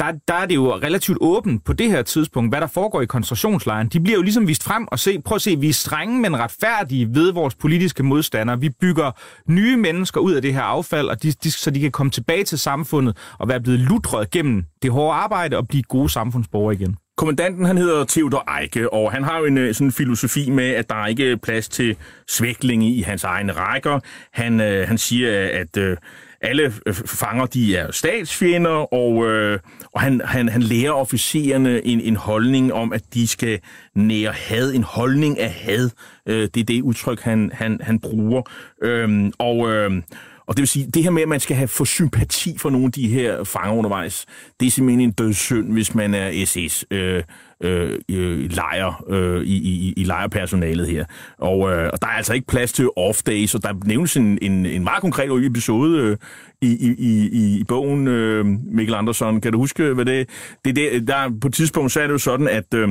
[0.00, 3.06] der, der er det jo relativt åbent på det her tidspunkt, hvad der foregår i
[3.06, 3.88] koncentrationslejren.
[3.88, 6.38] De bliver jo ligesom vist frem og se, prøv at se, vi er strenge, men
[6.38, 8.60] retfærdige ved vores politiske modstandere.
[8.60, 9.10] Vi bygger
[9.50, 12.44] nye mennesker ud af det her affald, og de, de, så de kan komme tilbage
[12.44, 16.96] til samfundet og være blevet lutret gennem det hårde arbejde og blive gode samfundsborgere igen.
[17.16, 20.90] Kommandanten han hedder Theodor Eike, og han har jo en øh, sådan filosofi med, at
[20.90, 21.96] der er ikke plads til
[22.28, 24.00] svækling i hans egne rækker.
[24.32, 25.96] Han, øh, han siger, at øh,
[26.40, 29.58] alle øh, fanger, de er statsfjender, og, øh,
[29.92, 33.60] og han, han, han lærer officererne en, en holdning om, at de skal
[33.94, 35.90] nære had, en holdning af had.
[36.26, 38.42] Øh, det er det udtryk, han, han, han bruger.
[38.82, 39.70] Øh, og...
[39.70, 40.02] Øh,
[40.48, 42.86] og det vil sige, det her med, at man skal have få sympati for nogle
[42.86, 44.26] af de her fanger undervejs,
[44.60, 46.84] det er simpelthen en dødssynd, hvis man er SS.
[46.90, 47.22] Øh,
[47.62, 51.04] øh, lejer øh, i, i, i lejerpersonalet her.
[51.38, 54.66] Og, øh, og der er altså ikke plads til off-days, og der nævnes en, en,
[54.66, 56.16] en meget konkret episode øh,
[56.62, 59.40] i, i, i, i bogen, øh, Mikkel Andersson.
[59.40, 60.28] Kan du huske, hvad det,
[60.64, 62.88] det, det der På et tidspunkt så er det jo sådan, at, øh,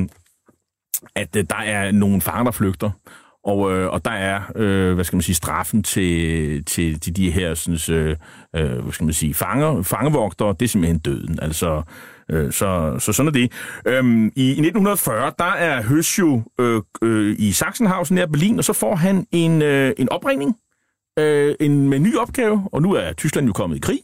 [1.16, 2.92] at øh, der er nogle fanger, der flygter.
[3.48, 7.32] Og, øh, og der er, øh, hvad skal man sige, straffen til, til, til de
[7.32, 8.16] her sådan, øh,
[8.56, 11.40] øh, hvad skal man sige, fanger, fangevogtere, det er simpelthen døden.
[11.42, 11.82] Altså,
[12.32, 13.52] øh, så, så sådan er det.
[13.86, 18.74] Øhm, i, 1940, der er Høs jo øh, øh, i Sachsenhausen nær Berlin, og så
[18.74, 20.56] får han en, øh, en opringning
[21.20, 24.00] øh, en, med en ny opgave, og nu er Tyskland jo kommet i krig,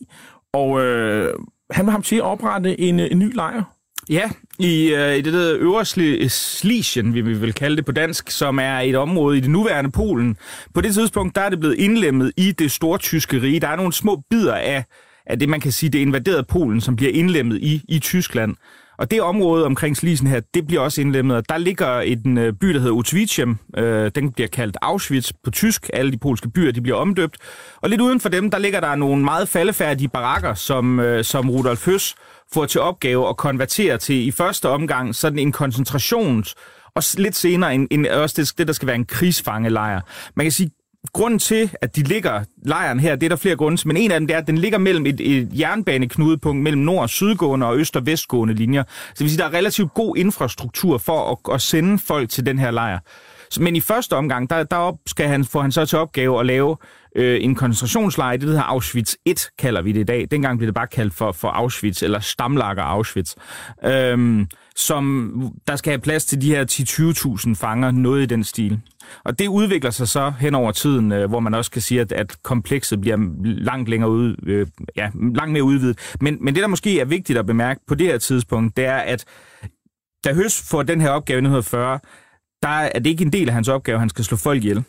[0.54, 1.34] og øh,
[1.72, 3.64] han vil ham til at oprette en, øh, en ny lejr
[4.10, 5.86] Ja, i, øh, i det der øvre
[6.30, 10.38] Slesien, vi vil kalde det på dansk, som er et område i det nuværende Polen.
[10.74, 13.60] På det tidspunkt, der er det blevet indlemmet i det store tyske rige.
[13.60, 14.86] Der er nogle små bidder af,
[15.26, 18.56] af det, man kan sige, det invaderede Polen, som bliver indlemmet i, i Tyskland.
[18.98, 21.50] Og det område omkring Slesien her, det bliver også indlemmet.
[21.50, 23.58] Der ligger en øh, by, der hedder Utwiciem.
[23.78, 25.90] Øh, den bliver kaldt Auschwitz på tysk.
[25.94, 27.38] Alle de polske byer, de bliver omdøbt.
[27.82, 31.50] Og lidt uden for dem, der ligger der nogle meget faldefærdige barakker, som, øh, som
[31.50, 32.16] Rudolf Høss
[32.54, 36.54] får til opgave at konvertere til i første omgang sådan en koncentrations-
[36.96, 40.02] og lidt senere en, en, også det, det, der skal være en krigsfangelejr.
[40.36, 40.72] Man kan sige,
[41.14, 44.20] grunden til, at de ligger lejren her, det er der flere grunde men en af
[44.20, 47.78] dem det er, at den ligger mellem et, et jernbaneknudepunkt mellem nord- og sydgående og
[47.78, 48.84] øst- og vestgående linjer.
[48.84, 52.46] Så det vil sige, der er relativt god infrastruktur for at, at sende folk til
[52.46, 53.00] den her lejr.
[53.60, 56.78] Men i første omgang, der, der skal han, får han så til opgave at lave
[57.16, 60.28] øh, en koncentrationslejr, det hedder Auschwitz 1, kalder vi det i dag.
[60.32, 63.36] Dengang blev det bare kaldt for, for Auschwitz, eller Stamlager Auschwitz.
[63.86, 65.34] Øhm, som
[65.68, 66.66] der skal have plads til de her
[67.48, 68.80] 10-20.000 fanger, noget i den stil.
[69.24, 72.12] Og det udvikler sig så hen over tiden, øh, hvor man også kan sige, at,
[72.12, 76.16] at komplekset bliver langt længere ud, øh, ja, langt mere udvidet.
[76.22, 78.98] Men, men det, der måske er vigtigt at bemærke på det her tidspunkt, det er,
[78.98, 79.26] at
[80.24, 82.00] da Høs får den her opgave i 1940,
[82.62, 84.84] der er det ikke en del af hans opgave, at han skal slå folk ihjel.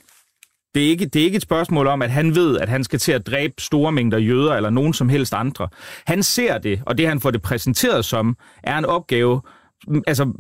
[0.75, 2.99] Det er, ikke, det er ikke et spørgsmål om, at han ved, at han skal
[2.99, 5.69] til at dræbe store mængder jøder eller nogen som helst andre.
[6.07, 9.41] Han ser det, og det han får det præsenteret som, er en opgave,
[10.07, 10.33] altså,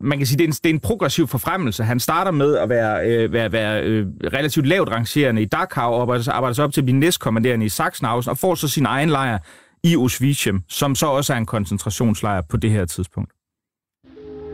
[0.00, 1.84] man kan sige, det er en, det er en progressiv forfremmelse.
[1.84, 6.00] Han starter med at være, øh, være, være øh, relativt lavt rangerende i Dachau, og
[6.00, 9.08] arbejder, arbejder sig op til at blive næstkommanderende i Sachsenhausen, og får så sin egen
[9.08, 9.38] lejr
[9.84, 13.32] i Auschwitz, som så også er en koncentrationslejr på det her tidspunkt.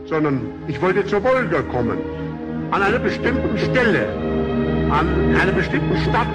[0.07, 1.97] Sondern ich wollte zur Wolga kommen.
[2.73, 4.28] An einer bestimmten Stelle.
[4.91, 6.27] An einer bestimmten Stadt.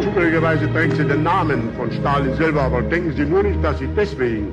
[0.00, 3.88] Zufälligerweise trägt sie den Namen von Stalin selber, aber denken Sie nur nicht, dass sie
[3.96, 4.52] deswegen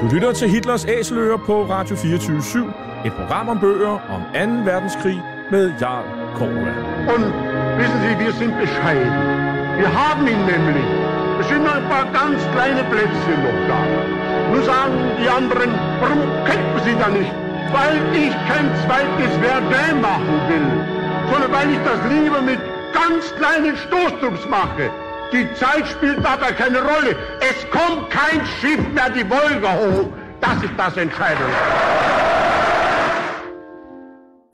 [0.00, 2.64] Du lytter til Hitlers Æseløer på Radio 24
[3.04, 4.70] Et program om bøger om 2.
[4.70, 6.72] verdenskrig med Jarl Korva.
[7.14, 7.26] Und
[7.78, 9.12] wissen Sie, wir sind bescheiden.
[9.80, 10.88] Wir haben ihn nämlich.
[11.40, 13.80] Es sind nur ein paar ganz kleine Plätzchen noch da.
[14.52, 17.32] Nun sagen die anderen, warum kämpfen Sie da nicht?
[17.76, 20.68] Weil ich kein zweites Verdun machen will,
[21.30, 22.58] sondern weil ich das lieber mit
[22.92, 24.90] ganz kleinen Stoßtrupps mache.
[25.32, 27.16] Die Zeit spielt dabei keine Rolle.
[27.40, 30.08] Es kommt kein Schiff mehr die Wolga hoch.
[30.40, 32.15] Das ist das Entscheidende.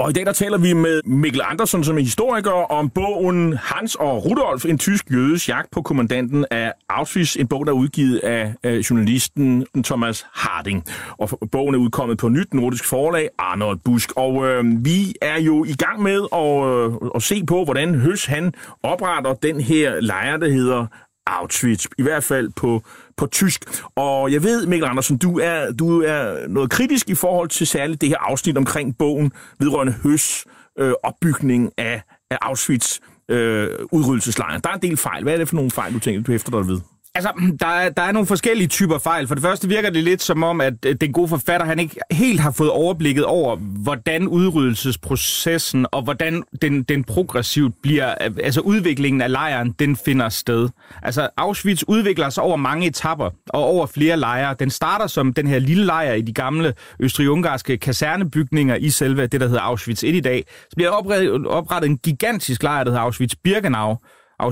[0.02, 3.94] Og i dag der taler vi med Mikkel Andersen, som er historiker, om bogen Hans
[3.94, 8.18] og Rudolf, en tysk jødes jagt på kommandanten af Auschwitz, en bog, der er udgivet
[8.18, 8.54] af,
[8.90, 10.84] journalisten Thomas Harding.
[11.18, 14.12] Og bogen er udkommet på nyt nordisk forlag, Arnold Busk.
[14.16, 18.24] Og øh, vi er jo i gang med at, øh, at se på, hvordan Høs
[18.24, 20.86] han opretter den her lejr, der hedder
[21.26, 22.82] Auschwitz, i hvert fald på,
[23.16, 23.84] på tysk.
[23.96, 28.00] Og jeg ved, Mikkel Andersen, du er, du er noget kritisk i forhold til særligt
[28.00, 30.44] det her afsnit omkring bogen vedrørende Høs
[30.78, 32.98] øh, opbygning af, af Auschwitz
[33.30, 34.60] øh, udryddelseslejren.
[34.64, 35.22] Der er en del fejl.
[35.22, 36.80] Hvad er det for nogle fejl, du tænker, du efter dig ved?
[37.14, 39.26] Altså, der er, der er nogle forskellige typer fejl.
[39.26, 41.96] For det første virker det lidt som om, at øh, den gode forfatter, han ikke
[42.10, 48.60] helt har fået overblikket over, hvordan udryddelsesprocessen og hvordan den, den progressivt bliver, øh, altså
[48.60, 50.68] udviklingen af lejren, den finder sted.
[51.02, 54.56] Altså, Auschwitz udvikler sig over mange etapper og over flere lejre.
[54.58, 59.40] Den starter som den her lille lejr i de gamle østrig-ungarske kasernebygninger i selve det,
[59.40, 60.44] der hedder Auschwitz 1 i dag.
[60.70, 63.96] Så bliver oprettet, oprettet en gigantisk lejr, der hedder Auschwitz-Birkenau,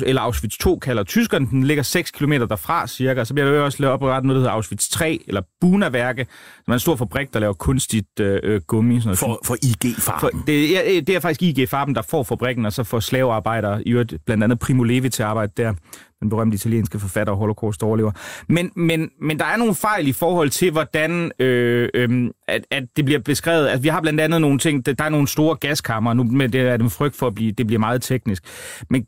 [0.07, 3.25] eller Auschwitz 2 kalder tyskerne, den ligger 6 km derfra cirka.
[3.25, 6.27] Så bliver der jo også lavet oprettet noget, der hedder Auschwitz 3, eller Buna-værke,
[6.65, 9.01] som er en stor fabrik, der laver kunstigt øh, øh gummi.
[9.01, 9.19] Sådan noget.
[9.19, 10.43] For, for IG-farben?
[10.47, 14.15] det, er, det er faktisk IG-farben, der får fabrikken, og så får slavearbejdere, i øvrigt
[14.27, 15.75] blandt andet Primo Levi til at arbejde der
[16.21, 18.13] den berømte italienske forfatter og holocaust overlever.
[18.49, 22.85] Men, men, men der er nogle fejl i forhold til, hvordan øh, øh, at, at
[22.97, 23.69] det bliver beskrevet.
[23.69, 26.61] Altså, vi har blandt andet nogle ting, der er nogle store gaskammer, nu med det
[26.61, 28.45] er det frygt for, at blive, det bliver meget teknisk.
[28.91, 29.07] Men,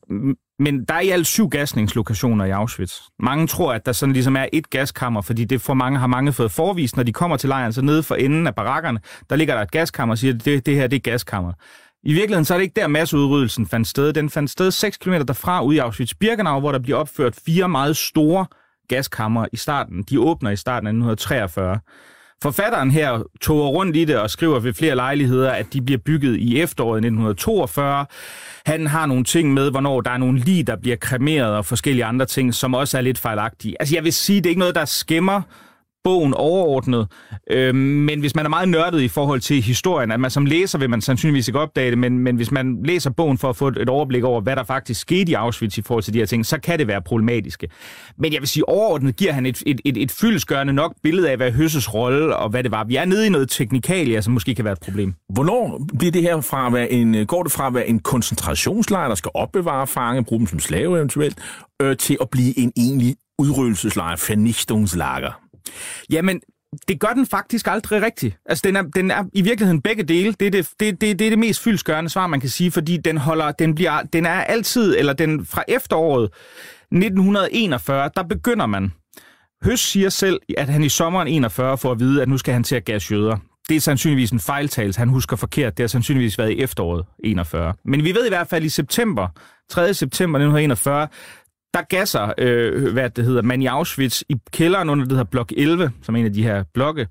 [0.59, 2.95] men der er i alt syv gasningslokationer i Auschwitz.
[3.19, 6.33] Mange tror, at der sådan ligesom er et gaskammer, fordi det for mange har mange
[6.33, 9.55] fået forvist, når de kommer til lejren, så nede for enden af barakkerne, der ligger
[9.55, 11.53] der et gaskammer og siger, at det, det her det er gaskammer.
[12.05, 14.13] I virkeligheden så er det ikke der masseudryddelsen fandt sted.
[14.13, 17.97] Den fandt sted 6 km derfra ude i Auschwitz-Birkenau, hvor der bliver opført fire meget
[17.97, 18.47] store
[18.89, 20.03] gaskammer i starten.
[20.03, 21.79] De åbner i starten af 1943.
[22.43, 26.37] Forfatteren her tog rundt i det og skriver ved flere lejligheder, at de bliver bygget
[26.37, 28.07] i efteråret 1942.
[28.67, 32.05] Han har nogle ting med, hvornår der er nogle lig, der bliver kremeret og forskellige
[32.05, 33.77] andre ting, som også er lidt fejlagtige.
[33.81, 35.43] Altså jeg vil sige, det er ikke noget, der skæmmer
[36.05, 37.07] bogen overordnet,
[37.51, 40.79] øh, men hvis man er meget nørdet i forhold til historien, at man som læser
[40.79, 43.69] vil man sandsynligvis ikke opdage det, men, men hvis man læser bogen for at få
[43.69, 46.47] et overblik over, hvad der faktisk skete i Auschwitz i forhold til de her ting,
[46.47, 47.69] så kan det være problematiske.
[48.19, 51.37] Men jeg vil sige, overordnet giver han et, et, et, et fyldesgørende nok billede af,
[51.37, 52.85] hvad Høsses rolle og hvad det var.
[52.85, 55.15] Vi er nede i noget teknikalia, som måske kan være et problem.
[55.29, 57.99] Hvornår bliver det her fra at være en, øh, går det fra at være en
[57.99, 61.39] koncentrationslejr, der skal opbevare fange, bruge dem som slave eventuelt,
[61.83, 65.42] øh, til at blive en egentlig udryddelseslejr, Vernichtungslager?
[66.11, 66.41] Jamen,
[66.89, 68.37] det gør den faktisk aldrig rigtigt.
[68.47, 70.35] Altså, den er, den er i virkeligheden begge dele.
[70.41, 72.97] Det er det, det, det, det, er det mest fyldsgørende svar, man kan sige, fordi
[72.97, 76.31] den, holder, den, bliver, den er altid, eller den fra efteråret
[76.93, 78.93] 1941, der begynder man.
[79.65, 82.65] Høst siger selv, at han i sommeren 41 får at vide, at nu skal han
[82.65, 83.37] til at gas jøder.
[83.69, 84.99] Det er sandsynligvis en fejltagelse.
[84.99, 85.77] Han husker forkert.
[85.77, 87.75] Det har sandsynligvis været i efteråret 41.
[87.85, 89.29] Men vi ved i hvert fald i september,
[89.71, 89.95] 3.
[89.95, 91.09] september 1941,
[91.75, 95.53] der gasser, øh, hvad det hedder, man i Auschwitz i kælderen under det her blok
[95.57, 97.07] 11, som er en af de her blokke,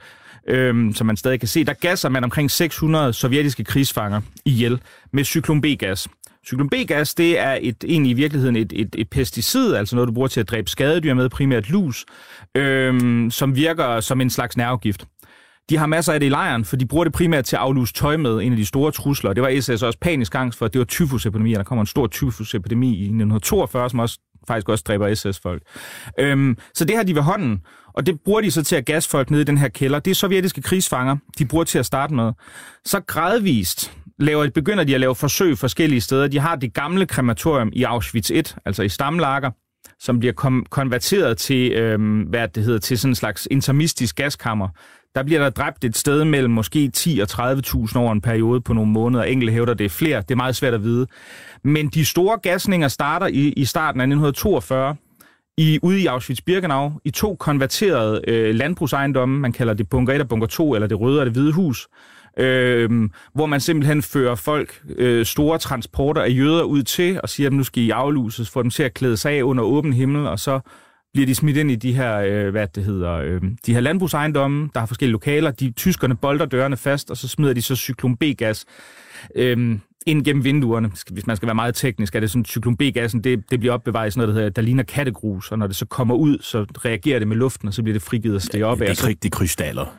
[0.47, 4.81] øh, som man stadig kan se, der gasser man omkring 600 sovjetiske krigsfanger ihjel
[5.13, 6.07] med cyklon B-gas.
[6.47, 10.13] Cyklon B-gas, det er et, egentlig i virkeligheden et, et, et pesticid, altså noget, du
[10.13, 12.05] bruger til at dræbe skadedyr med, primært lus,
[12.55, 15.05] øh, som virker som en slags nervegift.
[15.69, 17.93] De har masser af det i lejren, for de bruger det primært til at afluse
[17.93, 19.33] tøj med, en af de store trusler.
[19.33, 22.07] Det var SS også panisk angst for, at det var tyfusepidemi, der kommer en stor
[22.07, 25.61] tyfusepidemi i 1942, som også faktisk også dræber SS-folk.
[26.19, 27.61] Øhm, så det har de ved hånden,
[27.93, 29.99] og det bruger de så til at gasfolk ned i den her kælder.
[29.99, 32.31] Det er sovjetiske krigsfanger, de bruger til at starte med.
[32.85, 36.27] Så gradvist laver, begynder de at lave forsøg forskellige steder.
[36.27, 39.51] De har det gamle krematorium i Auschwitz 1, altså i Stamlager,
[39.99, 44.67] som bliver kom- konverteret til, øhm, hvad det hedder, til sådan en slags intermistisk gaskammer.
[45.15, 48.73] Der bliver der dræbt et sted mellem måske 10 og 30.000 over en periode på
[48.73, 49.23] nogle måneder.
[49.23, 50.21] Enkelte hævder, det er flere.
[50.21, 51.07] Det er meget svært at vide.
[51.63, 54.95] Men de store gasninger starter i, i starten af 1942
[55.57, 59.39] i, ude i Auschwitz-Birkenau i to konverterede øh, landbrugsejendomme.
[59.39, 61.87] Man kalder det bunker 1 og bunker 2, eller det røde og det hvide hus.
[62.37, 67.47] Øh, hvor man simpelthen fører folk øh, store transporter af jøder ud til og siger,
[67.47, 70.27] at nu skal I afluses, få dem til at klæde sig af under åben himmel,
[70.27, 70.59] og så
[71.13, 74.69] bliver de smidt ind i de her, øh, hvad det hedder, øh, de her landbrugsejendomme,
[74.73, 75.51] der har forskellige lokaler.
[75.51, 78.65] De tyskerne bolder dørene fast, og så smider de så cyklon B-gas
[79.35, 80.91] øh, ind gennem vinduerne.
[81.11, 84.07] Hvis man skal være meget teknisk, er det sådan, cyklon B-gassen, det, det bliver opbevaret
[84.07, 86.65] i sådan noget, der, hedder, der ligner kattegrus, og når det så kommer ud, så
[86.85, 88.87] reagerer det med luften, og så bliver det frigivet og stiger op Det af.
[88.87, 89.97] er og så- ikke rigtig krystaller.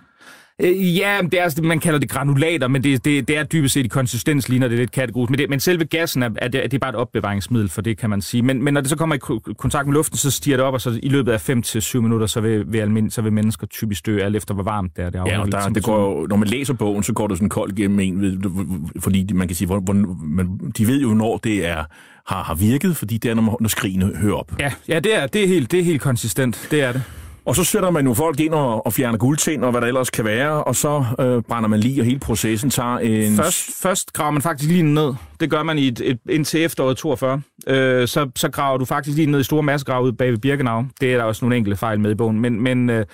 [0.61, 3.75] Øh, Ja, det er, altså- man kalder det granulater, men det, det, det er dybest
[3.75, 5.31] set i konsistens ligner det lidt kattegrus.
[5.31, 7.99] Men, det, men selve gassen er, er, det, det er bare et opbevaringsmiddel for det,
[7.99, 8.43] kan man sige.
[8.43, 10.75] Men, men når det så kommer i ko- kontakt med luften, så stiger det op,
[10.75, 13.33] og så i løbet af 5 til syv minutter, så vil, vil, almind, så vil
[13.33, 15.11] mennesker typisk dø, alt efter hvor varmt det er.
[15.11, 17.37] Det afhænger Ja, og der, af det går, når man læser bogen, så går det
[17.37, 19.93] sådan koldt gennem en, ved- fordi man kan sige, hvor, hvor,
[20.27, 21.85] men de ved jo, når det er,
[22.27, 24.53] har, har virket, fordi det er, når, når skrigene hører op.
[24.61, 26.69] Ja, ja det, er, det, er helt, det er helt konsistent.
[26.71, 27.03] Det er det.
[27.45, 30.11] Og så sætter man jo folk ind og, og fjerner guldtænd og hvad der ellers
[30.11, 33.37] kan være, og så øh, brænder man lige, og hele processen tager en...
[33.37, 35.15] Først, først graver man faktisk lige ned.
[35.41, 37.43] Det gør man i et, et, indtil efteråret 42.
[37.67, 40.85] Øh, så, så graver du faktisk lige ned i store massegrave ud bag ved Birkenau.
[41.01, 42.41] Det er der også nogle enkelte fejl med i bogen.
[42.41, 43.07] Men, men, øh,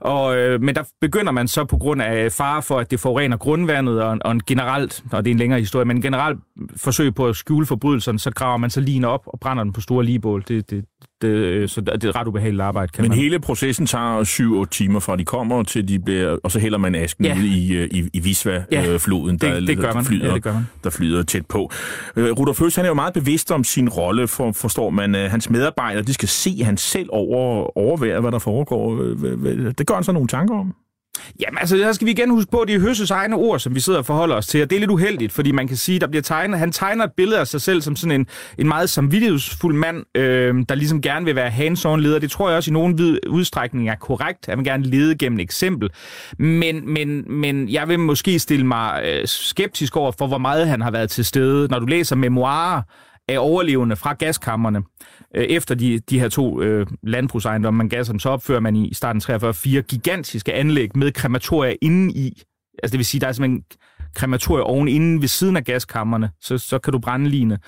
[0.00, 3.36] og, øh, men der begynder man så på grund af fare for, at det forurener
[3.36, 6.40] grundvandet, og, og en generelt, og det er en længere historie, men generelt
[6.76, 9.80] forsøg på at skjule forbrydelserne, så graver man så lige op og brænder den på
[9.80, 10.44] store ligebål.
[10.48, 10.84] Det, det,
[11.24, 13.18] det, øh, så det er et ret ubehageligt arbejde, kan Men man.
[13.18, 14.24] hele processen tager
[14.64, 17.36] 7-8 timer fra de kommer til de bliver, og så hælder man asken Ja.
[17.38, 18.20] ud i, øh, i, i Ja.
[18.20, 20.04] Visva-floden, der, Det, det gør der, man.
[20.04, 20.66] flyder, Ja, det gør man.
[20.84, 21.70] der flyder tæt på.
[22.16, 25.14] Øh, Rudolf Høst, han er jo meget bevidst om sin rolle, for, forstår man.
[25.14, 29.02] Øh, hans medarbejdere, de skal se han selv over, overvære, hvad der foregår.
[29.02, 30.74] Øh, hvad- Det gør han så nogle tanker om.
[31.40, 33.74] Jamen altså, der skal vi igen huske på, at det er Høsses egne ord, som
[33.74, 35.98] vi sidder og forholder os til, og det er lidt uheldigt, fordi man kan sige,
[35.98, 38.26] der bliver tegnet, han tegner et billede af sig selv som sådan en,
[38.58, 42.18] en meget samvittighedsfuld mand, øh, der ligesom gerne vil være hands-on leder.
[42.18, 45.38] Det tror jeg også i nogen vid udstrækning er korrekt, at man gerne lede gennem
[45.38, 45.90] eksempel.
[46.38, 50.80] Men, men, men jeg vil måske stille mig øh, skeptisk over for, hvor meget han
[50.80, 51.68] har været til stede.
[51.68, 52.82] Når du læser memoarer
[53.28, 54.82] af overlevende fra gaskammerne,
[55.34, 58.94] øh, efter de, de her to øh, landbrugsejendomme, man gasser dem, så opfører man i
[58.94, 62.42] starten 43 fire gigantiske anlæg med krematorier inde i.
[62.82, 63.64] Altså det vil sige, der er simpelthen
[64.14, 67.58] krematorier oven inden ved siden af gaskammerne, så, så kan du brænde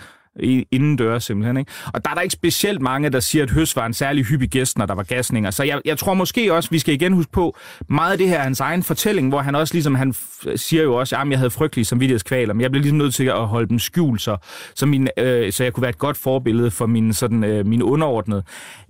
[0.72, 1.56] indendørs simpelthen.
[1.56, 1.72] Ikke?
[1.94, 4.48] Og der er der ikke specielt mange, der siger, at høst var en særlig hyppig
[4.48, 5.50] gæst, når der var gasninger.
[5.50, 7.56] Så jeg, jeg tror måske også, vi skal igen huske på,
[7.88, 10.14] meget af det her er hans egen fortælling, hvor han også ligesom, han
[10.56, 13.46] siger jo også, at jeg havde frygtelige samvittighedskvaler, men jeg blev ligesom nødt til at
[13.46, 14.36] holde dem skjult, så,
[14.74, 17.84] så, min, øh, så jeg kunne være et godt forbillede for mine, sådan, øh, mine
[17.84, 18.42] underordnede.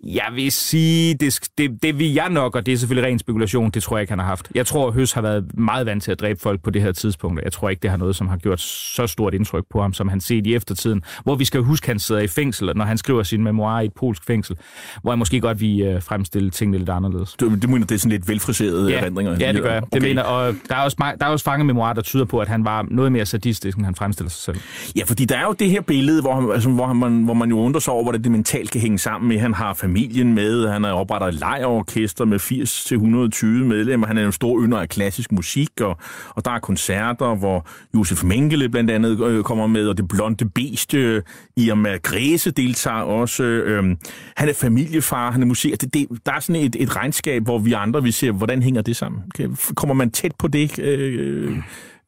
[0.04, 3.70] Jeg vil sige, det, det, det vil jeg nok, og det er selvfølgelig ren spekulation,
[3.70, 4.48] det tror jeg ikke, han har haft.
[4.54, 6.92] Jeg tror, at Høs har været meget vant til at dræbe folk på det her
[6.92, 9.82] tidspunkt, og jeg tror ikke, det har noget, som har gjort så stort indtryk på
[9.82, 12.26] ham, som han set i eftertiden, hvor vi skal jo huske, at han sidder i
[12.26, 14.56] fængsel, når han skriver sin memoir i et polsk fængsel,
[15.02, 17.32] hvor jeg måske godt vil øh, fremstille tingene lidt anderledes.
[17.40, 19.36] Du, du mener, det er sådan lidt velfriserede Ja, erindringer?
[19.40, 19.82] ja, det gør jeg.
[19.92, 22.48] Det mener, og der er, også, der er også fange memoirer, der tyder på, at
[22.48, 24.56] han var noget mere sadistisk, end han fremstiller sig selv.
[24.96, 27.58] Ja, fordi der er jo det her billede, hvor, altså, hvor, man, hvor man jo
[27.58, 29.38] undrer sig over, hvordan det mentalt kan hænge sammen med.
[29.38, 34.32] Han har familien med, han har oprettet et lejerorkester med 80-120 medlemmer, han er en
[34.32, 35.98] stor ynder af klassisk musik, og,
[36.30, 40.48] og der er koncerter, hvor Josef Mengele blandt andet øh, kommer med, og det blonde
[40.48, 41.22] beast, øh,
[41.56, 43.42] Irma Græse deltager også.
[43.42, 43.96] Øh,
[44.36, 45.80] han er familiefar, han er musik.
[45.80, 48.82] Det, det, der er sådan et, et regnskab, hvor vi andre vi ser, hvordan hænger
[48.82, 49.22] det sammen?
[49.74, 50.78] Kommer man tæt på det?
[50.78, 51.58] Øh,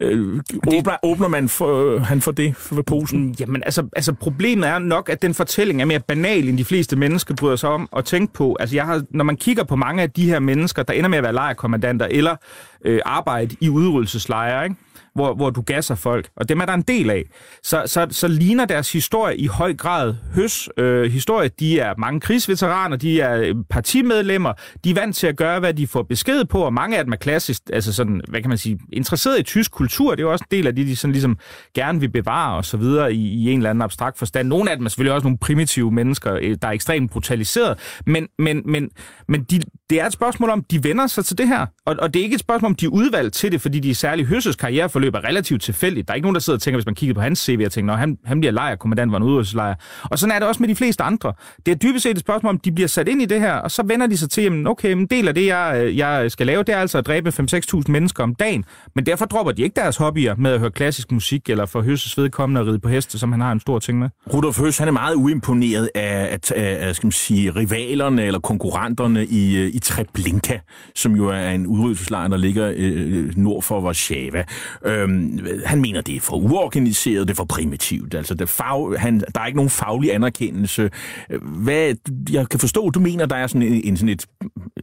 [0.00, 3.36] øh, åbner, åbner man for, øh, han for det, for posen?
[3.40, 6.96] Jamen, altså, altså problemet er nok, at den fortælling er mere banal, end de fleste
[6.96, 8.56] mennesker bryder sig om at tænke på.
[8.60, 11.18] Altså, jeg har, når man kigger på mange af de her mennesker, der ender med
[11.18, 12.36] at være lejerkommandanter eller
[12.84, 14.76] øh, arbejde i udryddelseslejre, ikke?
[15.14, 17.24] Hvor, hvor du gasser folk, og dem er der en del af,
[17.62, 21.50] så, så, så ligner deres historie i høj grad høs øh, historie.
[21.60, 24.52] De er mange krigsveteraner, de er øh, partimedlemmer,
[24.84, 27.12] de er vant til at gøre, hvad de får besked på, og mange af dem
[27.12, 30.10] er klassisk, altså sådan, hvad kan man sige, interesseret i tysk kultur.
[30.10, 31.38] Det er jo også en del af det, de sådan ligesom
[31.74, 34.48] gerne vil bevare og så videre i, i en eller anden abstrakt forstand.
[34.48, 38.26] Nogle af dem er selvfølgelig også nogle primitive mennesker, øh, der er ekstremt brutaliseret, men,
[38.38, 38.90] men, men,
[39.28, 39.60] men de,
[39.90, 42.24] det er et spørgsmål om, de vender sig til det her, og, og det er
[42.24, 45.24] ikke et spørgsmål om, de er udvalgt til det, fordi de særlig Høsses karriereforløb er
[45.24, 46.08] relativt tilfældigt.
[46.08, 47.72] Der er ikke nogen, der sidder og tænker, hvis man kigger på hans CV og
[47.72, 49.74] tænker, at han, han bliver lejerkommandant, var en udryddelseslejr.
[50.04, 51.32] Og sådan er det også med de fleste andre.
[51.66, 53.70] Det er dybest set et spørgsmål om, de bliver sat ind i det her, og
[53.70, 56.62] så vender de sig til, at okay, en del af det, jeg, jeg skal lave,
[56.62, 58.64] det er altså at dræbe 5-6.000 mennesker om dagen,
[58.94, 62.18] men derfor dropper de ikke deres hobbyer med at høre klassisk musik, eller for Høsses
[62.18, 64.08] vedkommende at ride på heste, som han har en stor ting med.
[64.34, 69.26] Rudolf Høs, han er meget uimponeret af, af, af skal man sige, rivalerne eller konkurrenterne
[69.26, 70.58] i, øh, i Treblinka,
[70.94, 74.44] som jo er en udryddelseslejr, der ligger Øh, øh, nord for Warszawa.
[74.84, 78.14] Øhm, han mener, det er for uorganiseret, det er for primitivt.
[78.14, 80.90] Altså, det fag, han, der er ikke nogen faglig anerkendelse.
[81.30, 81.94] Øh, hvad,
[82.30, 84.26] jeg kan forstå, du mener, der er sådan en, en, sådan et,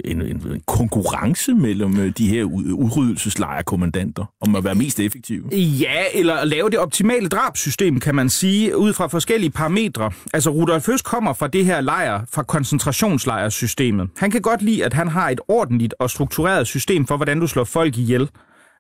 [0.05, 5.43] en, en konkurrence mellem øh, de her udryddelseslejrkommandanter om at være mest effektive.
[5.51, 10.11] Ja, eller lave det optimale drabsystem, kan man sige, ud fra forskellige parametre.
[10.33, 14.09] Altså, Rudolf Høst kommer fra det her lejr, fra koncentrationslejrsystemet.
[14.17, 17.47] Han kan godt lide, at han har et ordentligt og struktureret system for, hvordan du
[17.47, 18.29] slår folk ihjel.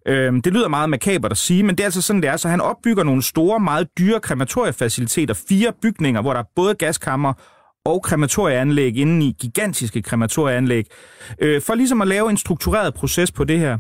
[0.07, 2.37] Øhm, det lyder meget makabert at sige, men det er altså sådan, det er.
[2.37, 5.33] Så han opbygger nogle store, meget dyre krematoriefaciliteter.
[5.49, 7.33] Fire bygninger, hvor der er både gaskammer
[7.85, 10.85] og krematorieanlæg inden i gigantiske krematorieanlæg,
[11.41, 13.77] øh, for ligesom at lave en struktureret proces på det her.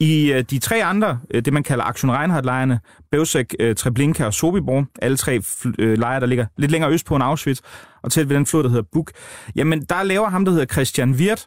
[0.00, 2.80] I øh, de tre andre, øh, det man kalder Aktion Reinhardt-lejrene,
[3.10, 5.40] Bevsek, øh, Treblinka og Sobibor, alle tre
[5.78, 7.60] øh, lejre, der ligger lidt længere øst på en Auschwitz,
[8.02, 9.12] og tæt ved den flod, der hedder Buk,
[9.56, 11.42] jamen der laver ham, der hedder Christian Wirth,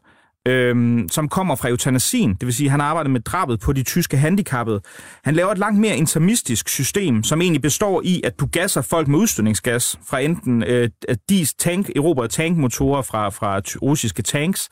[0.49, 3.83] øhm, som kommer fra eutanasien, det vil sige, at han arbejder med drabet på de
[3.83, 4.81] tyske handicappede.
[5.23, 9.07] Han laver et langt mere intermistisk system, som egentlig består i, at du gasser folk
[9.07, 10.89] med udstødningsgas fra enten øh,
[11.29, 14.69] dis tank, erobrede tankmotorer fra, fra russiske tanks,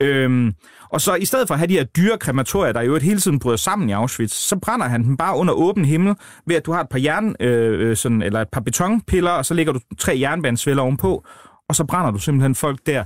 [0.00, 0.52] øhm,
[0.90, 3.20] og så i stedet for at have de her dyre krematorier, der jo et hele
[3.20, 6.14] tiden bryder sammen i Auschwitz, så brænder han dem bare under åben himmel,
[6.46, 9.46] ved at du har et par jern, øh, øh sådan, eller et par betonpiller, og
[9.46, 11.24] så lægger du tre jernbanesvælder ovenpå,
[11.68, 13.04] og så brænder du simpelthen folk der.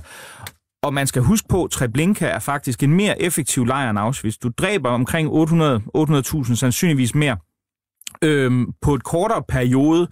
[0.83, 4.37] Og man skal huske på, at Treblinka er faktisk en mere effektiv lejr end Auschwitz.
[4.37, 7.37] Du dræber omkring 800 800.000, sandsynligvis mere,
[8.21, 10.07] øhm, på et kortere periode,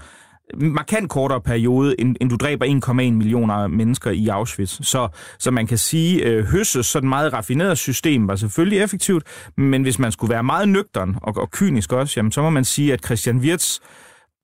[0.53, 4.85] markant kortere periode, end, end du dræber 1,1 millioner mennesker i Auschwitz.
[4.85, 5.07] Så,
[5.39, 9.23] så man kan sige, øh, Høsses sådan meget raffineret system var selvfølgelig effektivt,
[9.57, 12.65] men hvis man skulle være meget nøgtern og, og kynisk også, jamen, så må man
[12.65, 13.79] sige, at Christian Wirtz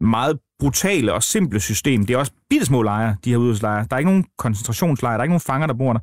[0.01, 2.05] meget brutale og simple system.
[2.05, 3.85] Det er også bittesmå lejre, de her udhedslejre.
[3.89, 5.99] Der er ikke nogen koncentrationslejre, der er ikke nogen fanger, der bor der.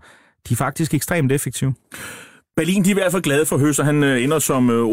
[0.49, 1.75] De er faktisk ekstremt effektive.
[2.57, 4.87] Berlin de er i hvert fald glade for Høs, han øh, ender som øh,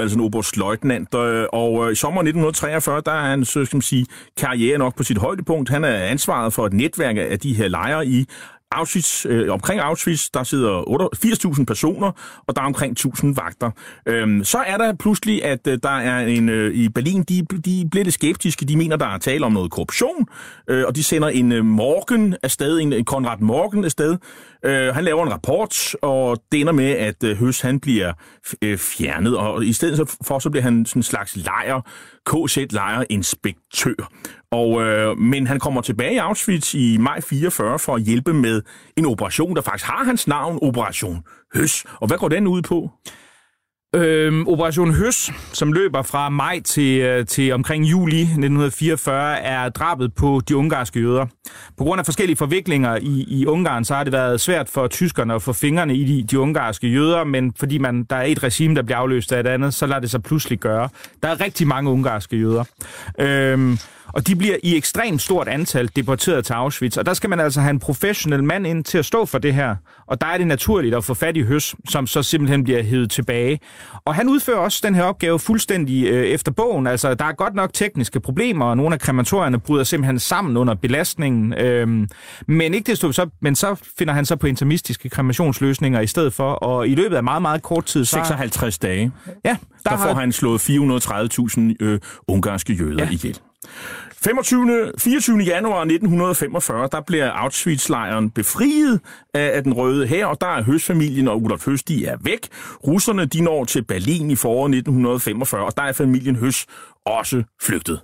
[0.00, 1.14] altså en oberstløjtnant.
[1.14, 4.06] Og øh, øh i sommeren 1943, der er han, så skal man sige,
[4.36, 5.68] karriere nok på sit højdepunkt.
[5.68, 8.26] Han er ansvaret for et netværk af de her lejre i
[8.72, 10.80] Auschwitz, øh, omkring Auschwitz, der sidder
[11.54, 12.12] 80.000 personer,
[12.46, 13.70] og der er omkring 1.000 vagter.
[14.06, 17.88] Øhm, så er der pludselig, at øh, der er en øh, i Berlin, de, de
[17.90, 18.64] bliver lidt skeptiske.
[18.66, 20.26] De mener, der er tale om noget korruption,
[20.68, 24.16] øh, og de sender en øh, Morgan afsted, en, en Konrad Morgan afsted.
[24.64, 28.12] Øh, han laver en rapport, og det ender med, at øh, Høs han bliver
[28.62, 31.80] øh, fjernet, og i stedet for, så bliver han sådan en slags lejer,
[32.30, 34.10] KZ-lejer-inspektør.
[34.52, 38.62] Og, øh, men han kommer tilbage i Auschwitz i maj 44 for at hjælpe med
[38.96, 41.22] en operation, der faktisk har hans navn, Operation
[41.54, 41.84] Høs.
[42.00, 42.90] Og hvad går den ud på?
[43.94, 50.14] Øhm, Operation Høs, som løber fra maj til, øh, til omkring juli 1944, er drabet
[50.14, 51.26] på de ungarske jøder.
[51.78, 55.34] På grund af forskellige forviklinger i, i Ungarn, så har det været svært for tyskerne
[55.34, 58.74] at få fingrene i de, de ungarske jøder, men fordi man, der er et regime,
[58.74, 60.88] der bliver afløst af et andet, så lader det sig pludselig gøre.
[61.22, 62.64] Der er rigtig mange ungarske jøder.
[63.18, 63.78] Øhm,
[64.12, 67.60] og de bliver i ekstremt stort antal deporteret til Auschwitz, og der skal man altså
[67.60, 69.76] have en professionel mand ind til at stå for det her.
[70.06, 73.10] Og der er det naturligt at få fat i Høs, som så simpelthen bliver hævet
[73.10, 73.60] tilbage.
[74.04, 76.86] Og han udfører også den her opgave fuldstændig øh, efter bogen.
[76.86, 80.74] Altså, der er godt nok tekniske problemer, og nogle af krematorierne bryder simpelthen sammen under
[80.74, 81.54] belastningen.
[81.54, 82.08] Øhm,
[82.46, 86.52] men ikke desto så, men så finder han så på intermistiske kremationsløsninger i stedet for,
[86.52, 88.04] og i løbet af meget, meget kort tid...
[88.04, 89.12] Så, 56 dage.
[89.44, 89.56] Ja.
[89.84, 90.20] Der, der får har...
[90.20, 93.10] han slået 430.000 øh, ungarske jøder ja.
[93.10, 93.38] ihjel.
[94.22, 94.92] 25.
[94.98, 95.38] 24.
[95.38, 99.00] januar 1945, der bliver Auschwitz-lejren befriet
[99.34, 102.48] af, af den røde her, og der er Høstfamilien og Ulf Høst, de er væk.
[102.86, 106.68] Russerne, de når til Berlin i foråret 1945, og der er familien Høst
[107.06, 108.00] også flygtet.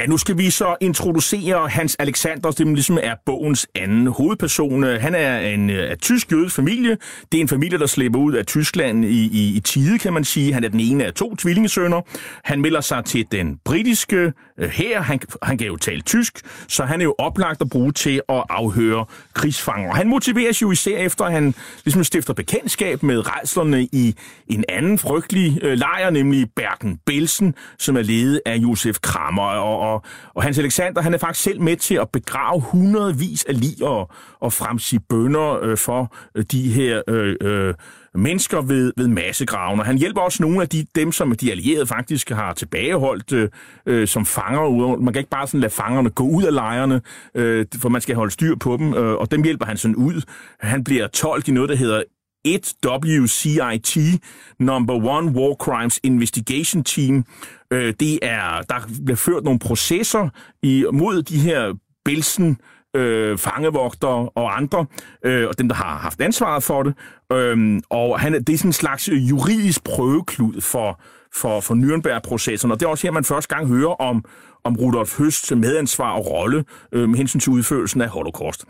[0.00, 4.82] Ja, nu skal vi så introducere Hans Alexander, som ligesom er bogens anden hovedperson.
[4.82, 6.96] Han er en øh, af tysk jødisk familie.
[7.32, 10.24] Det er en familie, der slipper ud af Tyskland i, i, i tide, kan man
[10.24, 10.52] sige.
[10.52, 12.00] Han er den ene af to tvillingesønner.
[12.44, 15.02] Han melder sig til den britiske øh, her.
[15.02, 18.44] Han, han kan jo tale tysk, så han er jo oplagt at bruge til at
[18.50, 19.94] afhøre krigsfanger.
[19.94, 24.14] Han motiveres jo især efter, at han ligesom stifter bekendtskab med rejslerne i
[24.48, 29.42] en anden frygtelig øh, lejr, nemlig Bergen-Belsen, som er ledet af Josef Kramer.
[29.42, 29.89] Og, og,
[30.34, 34.10] og Hans Alexander, han er faktisk selv med til at begrave hundredvis af lig og,
[34.40, 37.74] og fremsige bønder øh, for øh, de her øh, øh,
[38.14, 39.80] mennesker ved, ved massegraven.
[39.80, 43.48] Og han hjælper også nogle af de, dem, som de allierede faktisk har tilbageholdt øh,
[43.86, 44.96] øh, som fanger.
[44.96, 47.00] Man kan ikke bare sådan lade fangerne gå ud af lejrene,
[47.34, 50.22] øh, for man skal holde styr på dem, øh, og dem hjælper han sådan ud.
[50.60, 52.02] Han bliver tolk i noget, der hedder
[52.48, 54.18] 1WCIT,
[54.58, 57.24] Number One War Crimes Investigation Team.
[57.70, 58.74] Øh, det er, der
[59.04, 60.28] bliver ført nogle processer
[60.62, 61.74] i, mod de her
[62.04, 62.58] Bilsen
[62.96, 64.86] øh, fangevogtere og andre,
[65.24, 66.94] øh, og dem, der har haft ansvaret for det.
[67.32, 71.00] Øh, og han, det er sådan en slags øh, juridisk prøveklud for,
[71.34, 74.24] for, for Nürnberg-processen, og det er også her, man første gang hører om,
[74.64, 78.64] om Rudolf Høsts medansvar og rolle øh, med hensyn til udførelsen af Holocaust.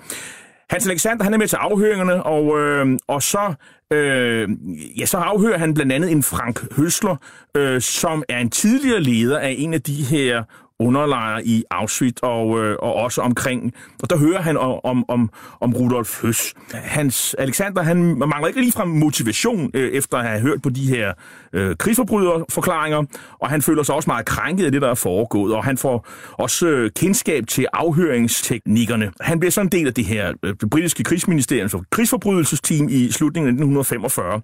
[0.70, 3.54] Hans Alexander, han er med til afhøringerne, og, øh, og så,
[3.92, 4.48] øh,
[4.98, 7.16] ja, så afhører han blandt andet en Frank Høsler,
[7.56, 10.42] øh, som er en tidligere leder af en af de her
[10.80, 13.74] underlejre i Auschwitz og, øh, og også omkring.
[14.02, 16.54] Og der hører han om, om, om Rudolf Høs.
[16.72, 21.12] Hans Alexander, han mangler ikke ligefrem motivation øh, efter at have hørt på de her
[21.52, 23.04] øh, krigsforbryderforklaringer,
[23.38, 26.06] og han føler sig også meget krænket af det, der er foregået, og han får
[26.32, 29.12] også øh, kendskab til afhøringsteknikkerne.
[29.20, 33.48] Han bliver sådan en del af det her øh, det britiske krigsministeriums krigsforbrydelsesteam i slutningen
[33.48, 34.40] af 1945,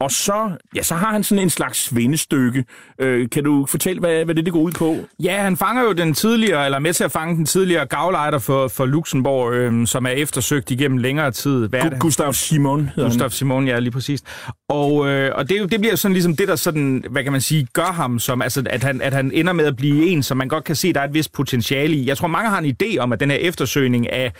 [0.00, 2.64] og så, ja, så har han sådan en slags svendestykke.
[3.00, 4.96] Øh, kan du fortælle, hvad, hvad det, det går ud på?
[5.22, 8.68] Ja, han fanger jo den tidligere, eller med til at fange den tidligere gavlejder for,
[8.68, 11.68] for Luxembourg, øh, som er eftersøgt igennem længere tid.
[11.68, 13.30] Hvad Gu- Gustav Simon hedder Gustav han.
[13.30, 14.22] Simon, ja, lige præcis.
[14.68, 17.66] Og, øh, og det, det bliver sådan ligesom det, der sådan, hvad kan man sige,
[17.72, 20.48] gør ham, som, altså, at, han, at han ender med at blive en, som man
[20.48, 22.06] godt kan se, der er et vist potentiale i.
[22.08, 24.32] Jeg tror, mange har en idé om, at den her eftersøgning af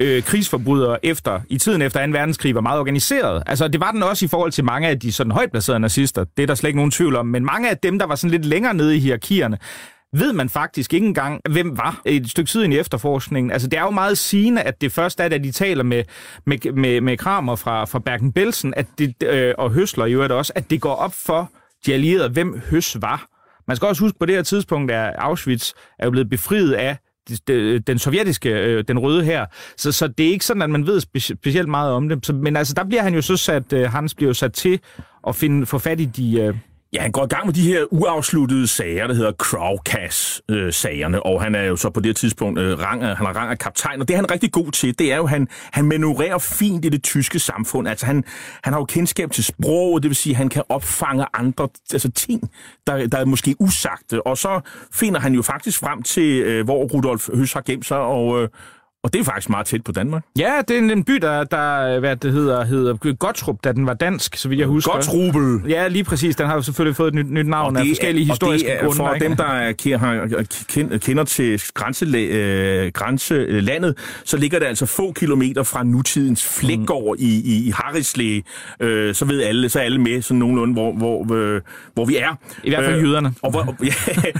[0.00, 2.12] øh, krigsforbrydere efter, i tiden efter 2.
[2.12, 3.42] verdenskrig var meget organiseret.
[3.46, 6.24] Altså, det var den også i forhold til mange af de sådan højt placerede nazister.
[6.36, 7.26] Det er der slet ikke nogen tvivl om.
[7.26, 9.58] Men mange af dem, der var sådan lidt længere nede i hierarkierne,
[10.12, 13.50] ved man faktisk ikke engang, hvem var et stykke tid i efterforskningen.
[13.50, 16.04] Altså, det er jo meget sigende, at det først er, da de taler med,
[16.46, 20.52] med, med, med Kramer fra, fra Bergen-Belsen, at det, øh, og Høsler i øvrigt også,
[20.56, 21.50] at det går op for
[21.86, 23.26] de allierede, hvem Høs var.
[23.68, 26.96] Man skal også huske, på det her tidspunkt, at Auschwitz er jo blevet befriet af
[27.86, 29.46] den sovjetiske, øh, den røde her.
[29.76, 32.26] Så, så det er ikke sådan, at man ved spe, specielt meget om det.
[32.26, 34.80] Så, men altså, der bliver han jo så sat, øh, Hans bliver jo sat til
[35.26, 36.54] at finde, få fat i de, øh,
[36.92, 41.54] Ja, han går i gang med de her uafsluttede sager, der hedder Crowcast-sagerne, og han
[41.54, 44.14] er jo så på det tidspunkt øh, rang, han er rang af kaptajn, og det
[44.14, 47.02] er han rigtig god til, det er jo, at han, han manøvrerer fint i det
[47.02, 47.88] tyske samfund.
[47.88, 48.24] Altså han,
[48.62, 52.10] han har jo kendskab til sprog, det vil sige, at han kan opfange andre altså
[52.10, 52.50] ting,
[52.86, 54.60] der, der er måske usagte, og så
[54.92, 58.48] finder han jo faktisk frem til, øh, hvor Rudolf Høs har gemt sig, og, øh,
[59.08, 60.24] og det er faktisk meget tæt på Danmark.
[60.38, 63.94] Ja, det er en by, der, der hvad det hedder, hedder Gottrup, da den var
[63.94, 64.92] dansk, så vidt jeg husker.
[64.92, 65.70] Gottrubel.
[65.70, 66.36] Ja, lige præcis.
[66.36, 68.96] Den har jo selvfølgelig fået et nyt, nyt navn af forskellige er, historiske grunde.
[68.96, 69.24] For ikke?
[69.24, 69.72] dem, der er,
[70.98, 77.24] kender til grænselandet, øh, grænselandet, så ligger det altså få kilometer fra nutidens flækgård mm.
[77.24, 78.42] i, i, i Harrislæge.
[78.80, 81.60] Øh, så ved alle, så er alle med sådan nogenlunde, hvor, hvor, øh,
[81.94, 82.38] hvor vi er.
[82.64, 83.34] I hvert fald øh, jyderne.
[83.42, 83.92] Og, hvor, ja,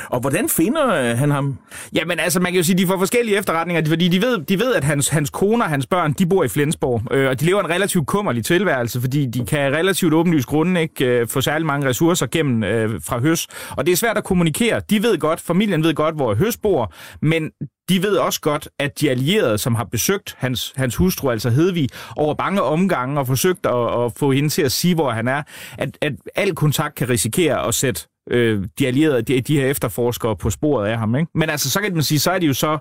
[0.09, 1.59] og hvordan finder han ham?
[1.93, 4.75] Jamen altså, man kan jo sige, de får forskellige efterretninger, fordi de ved, de ved,
[4.75, 7.61] at hans, hans kone og hans børn, de bor i Flensborg, øh, og de lever
[7.61, 11.89] en relativt kummerlig tilværelse, fordi de kan relativt åbenlyst grunde ikke øh, få særlig mange
[11.89, 13.47] ressourcer gennem øh, fra Høs.
[13.71, 14.81] Og det er svært at kommunikere.
[14.91, 16.93] De ved godt, familien ved godt, hvor Høs bor,
[17.23, 17.51] men
[17.89, 21.89] de ved også godt, at de allierede, som har besøgt hans, hans hustru, altså Hedvig,
[22.17, 25.43] over mange omgange og forsøgt at, at få hende til at sige, hvor han er,
[25.79, 30.37] at, at al kontakt kan risikere at sætte øh, de allierede, de, de her efterforskere
[30.37, 31.15] på sporet af ham.
[31.15, 31.31] Ikke?
[31.35, 32.79] Men altså, så kan man sige, så er de jo så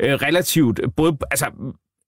[0.00, 1.46] øh, relativt, både, altså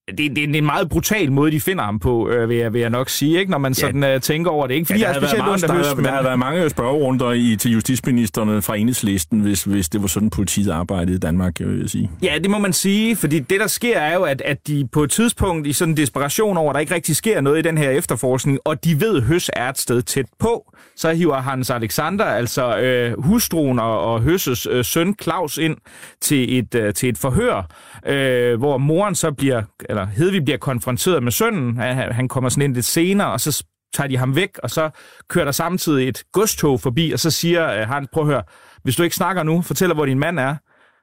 [0.08, 2.72] det, det, det er en meget brutal måde, de finder ham på, øh, vil, jeg,
[2.72, 3.50] vil jeg nok sige, ikke?
[3.50, 4.14] når man sådan ja.
[4.14, 4.74] uh, tænker over det.
[4.74, 6.04] Ikke fordi ja, jeg er specielt høst, men...
[6.04, 10.30] Der har været mange spørgerunder i, til justitsministerne fra enhedslisten, hvis, hvis det var sådan,
[10.30, 12.10] politiet arbejdede i Danmark, vil jeg sige.
[12.22, 15.02] Ja, det må man sige, fordi det, der sker, er jo, at, at de på
[15.02, 17.78] et tidspunkt i sådan en desperation over, at der ikke rigtig sker noget i den
[17.78, 21.70] her efterforskning, og de ved, at Høs er et sted tæt på, så hiver Hans
[21.70, 25.76] Alexander, altså øh, hustruen og, og Høsses øh, søn Claus, ind
[26.20, 27.66] til et, øh, til et forhør,
[28.06, 29.62] øh, hvor moren så bliver
[29.94, 31.76] eller Hedvig bliver konfronteret med sønnen.
[32.12, 33.64] Han kommer sådan ind lidt senere, og så
[33.94, 34.90] tager de ham væk, og så
[35.28, 38.42] kører der samtidig et godstog forbi, og så siger øh, han, prøv at høre,
[38.82, 40.56] hvis du ikke snakker nu, fortæller, hvor din mand er,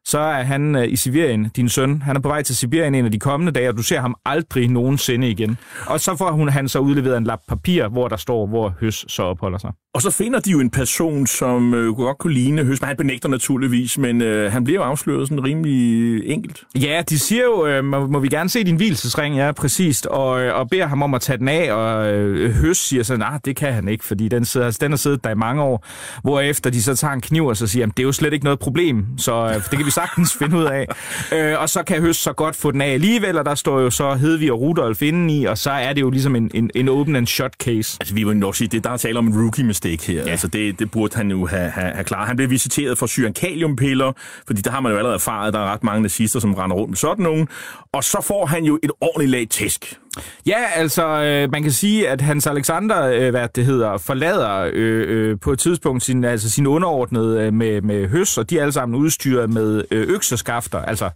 [0.06, 2.02] så er han øh, i Sibirien, din søn.
[2.02, 4.16] Han er på vej til Sibirien en af de kommende dage, og du ser ham
[4.26, 5.58] aldrig nogensinde igen.
[5.88, 9.06] Og så får hun, han så udleveret en lap papir, hvor der står, hvor Høs
[9.08, 9.72] så opholder sig.
[9.94, 12.98] Og så finder de jo en person, som øh, godt kunne ligne Høs, men han
[12.98, 16.64] benægter naturligvis, men øh, han bliver jo afsløret sådan rimelig enkelt.
[16.76, 20.42] Ja, de siger jo, øh, må, må vi gerne se din hvilesesring, ja, præcist, og,
[20.42, 23.40] øh, og beder ham om at tage den af, og øh, Høs siger så, nej,
[23.46, 25.86] det kan han ikke, fordi den, sidder, altså, den har siddet der i mange år,
[26.22, 28.60] hvorefter de så tager en kniv og så siger, det er jo slet ikke noget
[28.60, 30.88] problem, så øh, det kan vi vi sagtens finde ud af.
[31.34, 33.90] Øh, og så kan Høst så godt få den af alligevel, og der står jo
[33.90, 36.90] så Hedvig og Rudolf inde i, og så er det jo ligesom en, en, en
[36.90, 37.98] open and shot case.
[38.00, 40.24] Altså, vi vil nok sige, det der er tale om en rookie mistake her.
[40.24, 40.32] Ja.
[40.32, 42.28] Altså, det, det burde han jo have, have, have klaret.
[42.28, 44.12] Han blev visiteret for syrenkaliumpiller,
[44.48, 46.76] fordi der har man jo allerede erfaret, at der er ret mange nazister, som render
[46.76, 47.48] rundt med sådan nogen.
[47.94, 49.98] Og så får han jo et ordentligt lag tæsk.
[50.46, 55.30] Ja, altså øh, man kan sige, at Hans Alexander, øh, hvad det hedder, forlader øh,
[55.30, 58.62] øh, på et tidspunkt sin, altså sin underordnede øh, med, med høs, og de er
[58.62, 61.10] alle sammen udstyret med øh, økseskafter, altså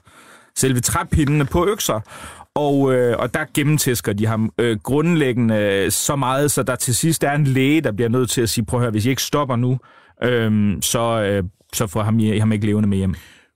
[0.58, 2.00] selve træpindene på økser.
[2.56, 6.96] Og, øh, og der gennemtæsker de ham øh, grundlæggende øh, så meget, så der til
[6.96, 9.10] sidst er en læge, der bliver nødt til at sige, prøv at høre, hvis I
[9.10, 9.78] ikke stopper nu,
[10.24, 11.43] øh, så, øh,
[11.74, 13.16] så får ham, ham ikke levende med hjem.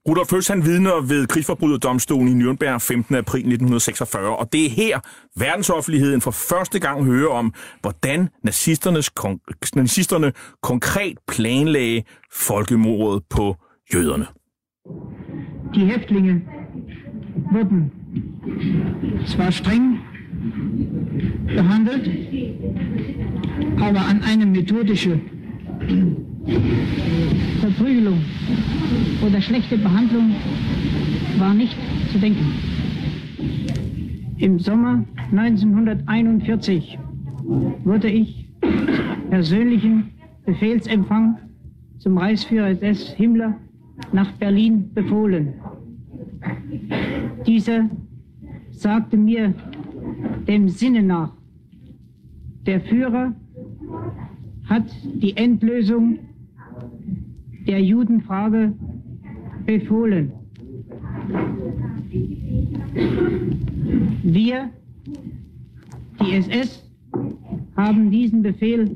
[0.09, 3.15] Rudolf Føls, han vidner ved krigsforbryderdomstolen i Nürnberg 15.
[3.15, 4.99] april 1946, og det er her
[5.39, 10.31] verdensoffentligheden for første gang hører om, hvordan nazisternes kon- nazisterne
[10.63, 12.03] konkret planlagde
[12.33, 13.55] folkemordet på
[13.93, 14.25] jøderne.
[15.75, 16.41] De Häftlinge
[17.53, 17.91] wurden
[19.27, 19.99] zwar streng
[21.47, 22.09] behandelt,
[23.81, 25.21] aber an eine methodische
[27.59, 28.19] Verprügelung
[29.25, 30.35] oder schlechte Behandlung
[31.37, 31.75] war nicht
[32.11, 32.53] zu denken.
[34.37, 36.97] Im Sommer 1941
[37.83, 38.49] wurde ich
[39.29, 40.11] persönlichen
[40.45, 41.37] Befehlsempfang
[41.97, 43.55] zum Reichsführer SS Himmler
[44.13, 45.53] nach Berlin befohlen.
[47.45, 47.89] Dieser
[48.71, 49.53] sagte mir
[50.47, 51.31] dem Sinne nach,
[52.65, 53.33] der Führer
[54.65, 56.19] hat die Endlösung
[57.69, 58.73] der Judenfrage
[59.67, 60.31] befohlen.
[64.23, 64.71] Wir,
[66.19, 66.83] die SS,
[67.77, 68.95] haben diesen Befehl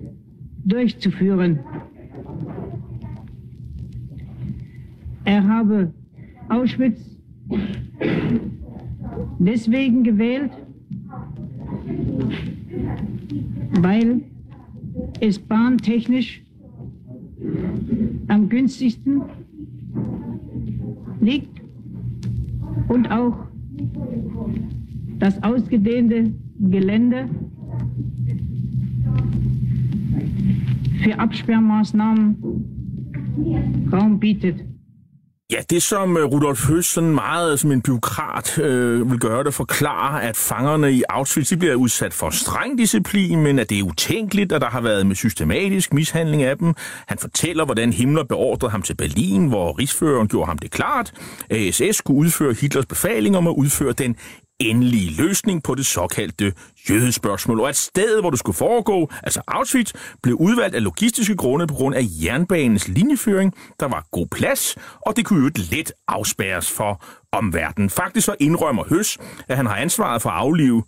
[0.66, 1.60] durchzuführen.
[5.26, 5.94] Er habe
[6.50, 7.00] Auschwitz
[9.38, 10.52] deswegen gewählt,
[13.82, 14.22] weil
[15.20, 16.43] es bahntechnisch
[18.28, 19.22] am günstigsten
[21.22, 21.62] liegt
[22.88, 23.48] und auch
[25.20, 27.30] das ausgedehnte Gelände
[31.02, 32.36] für Absperrmaßnahmen
[33.92, 34.64] Raum bietet.
[35.52, 39.54] Ja, det som øh, Rudolf Høst sådan meget som en byråkrat øh, vil gøre det,
[39.54, 43.84] forklare, at fangerne i Auschwitz de bliver udsat for streng disciplin, men at det er
[43.84, 46.74] utænkeligt, at der har været med systematisk mishandling af dem.
[47.08, 51.14] Han fortæller, hvordan Himmler beordrede ham til Berlin, hvor rigsføreren gjorde ham det klart.
[51.50, 54.16] at SS skulle udføre Hitlers befaling om at udføre den
[54.70, 56.54] endelige løsning på det såkaldte
[56.90, 59.94] jødespørgsmål, og at stedet, hvor det skulle foregå, altså Auschwitz,
[60.24, 63.54] blev udvalgt af logistiske grunde på grund af jernbanens linjeføring.
[63.80, 67.90] Der var god plads, og det kunne jo et let afspærres for omverdenen.
[67.90, 70.84] Faktisk så indrømmer Høs, at han har ansvaret for at aflive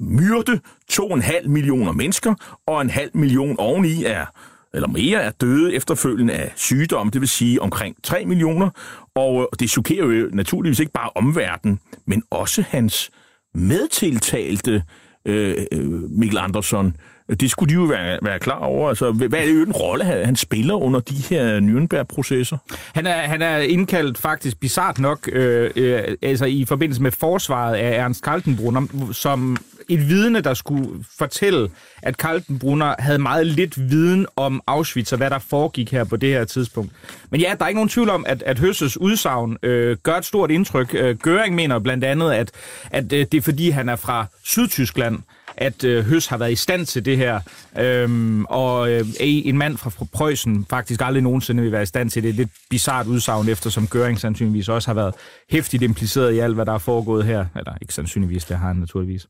[0.00, 0.60] myrde
[0.92, 2.34] 2,5 millioner mennesker,
[2.66, 4.26] og en halv million oveni er
[4.74, 8.70] eller mere er døde efterfølgende af sygdom, det vil sige omkring 3 millioner,
[9.14, 13.10] og øh, det chokerer jo naturligvis ikke bare omverdenen, men også hans
[13.58, 14.82] medtiltalte
[15.24, 16.96] øh, øh, Mikkel Andersson.
[17.40, 18.88] Det skulle de jo være, være klar over.
[18.88, 22.56] Altså, hvad er det jo den rolle, han spiller under de her Nürnberg-processer?
[22.94, 27.74] Han er, han er indkaldt faktisk bizart nok øh, øh, altså i forbindelse med forsvaret
[27.74, 29.56] af Ernst Kaltenbrunner, som
[29.88, 31.70] et vidne, der skulle fortælle,
[32.02, 36.28] at Kaltenbrunner havde meget lidt viden om Auschwitz og hvad der foregik her på det
[36.28, 36.92] her tidspunkt.
[37.30, 40.24] Men ja, der er ikke nogen tvivl om, at, at Høsses udsagn øh, gør et
[40.24, 40.94] stort indtryk.
[40.94, 42.50] Øh, Göring mener blandt andet, at,
[42.90, 45.18] at øh, det er fordi, han er fra Sydtyskland,
[45.58, 47.40] at øh, Høs har været i stand til det her,
[47.78, 52.22] øhm, og øh, en mand fra Preussen faktisk aldrig nogensinde vil være i stand til
[52.22, 52.34] det.
[52.34, 55.14] Det er et bizart udsagn, eftersom Göring sandsynligvis også har været
[55.50, 57.46] hæftigt impliceret i alt, hvad der er foregået her.
[57.56, 59.26] Eller ikke sandsynligvis, det har han naturligvis.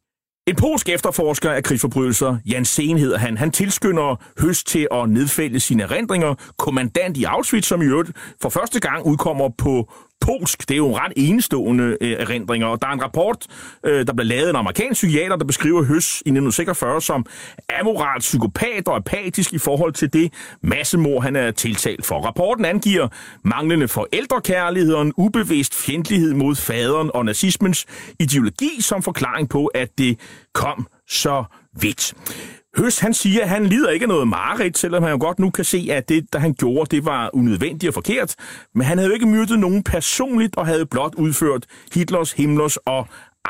[0.48, 5.60] En polsk efterforsker af krigsforbrydelser, Jan Sen hedder han, han tilskynder Høst til at nedfælde
[5.60, 6.34] sine erindringer.
[6.58, 8.10] Kommandant i Auschwitz, som i øvrigt
[8.42, 10.68] for første gang udkommer på polsk.
[10.68, 13.46] Det er jo ret enestående øh, erindringer, og der er en rapport,
[13.84, 17.26] øh, der blev lavet af en amerikansk psykiater, der beskriver Høs i 1946 som
[17.80, 22.20] amoral psykopat og apatisk i forhold til det massemord, han er tiltalt for.
[22.20, 23.08] Rapporten angiver
[23.44, 27.86] manglende forældrekærlighed og en ubevidst fjendtlighed mod faderen og nazismens
[28.18, 30.18] ideologi som forklaring på, at det
[30.54, 31.44] kom så
[31.80, 32.14] vidt.
[32.76, 35.50] Høs, han siger, at han lider ikke af noget mareridt, selvom han jo godt nu
[35.50, 38.34] kan se, at det, der han gjorde, det var unødvendigt og forkert.
[38.74, 43.06] Men han havde jo ikke myrdet nogen personligt, og havde blot udført Hitlers, Himmlers og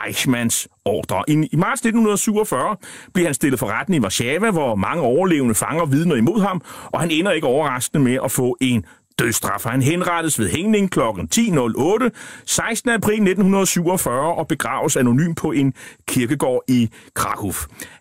[0.07, 1.23] Eichmanns ordre.
[1.29, 2.77] I, I marts 1947
[3.14, 7.01] bliver han stillet for retten i Warszawa, hvor mange overlevende fanger vidner imod ham, og
[7.01, 8.85] han ender ikke overraskende med at få en
[9.19, 9.64] dødstraf.
[9.64, 11.01] Han henrettes ved hængning kl.
[11.01, 12.09] 10.08
[12.47, 12.91] 16.
[12.91, 15.75] april 1947 og begraves anonym på en
[16.09, 17.53] kirkegård i Krakow.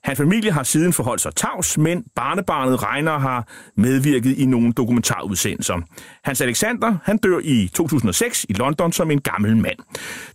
[0.03, 5.77] Hans familie har siden forholdt sig tavs, men barnebarnet Reiner har medvirket i nogle dokumentarudsendelser.
[6.23, 9.77] Hans Alexander han dør i 2006 i London som en gammel mand.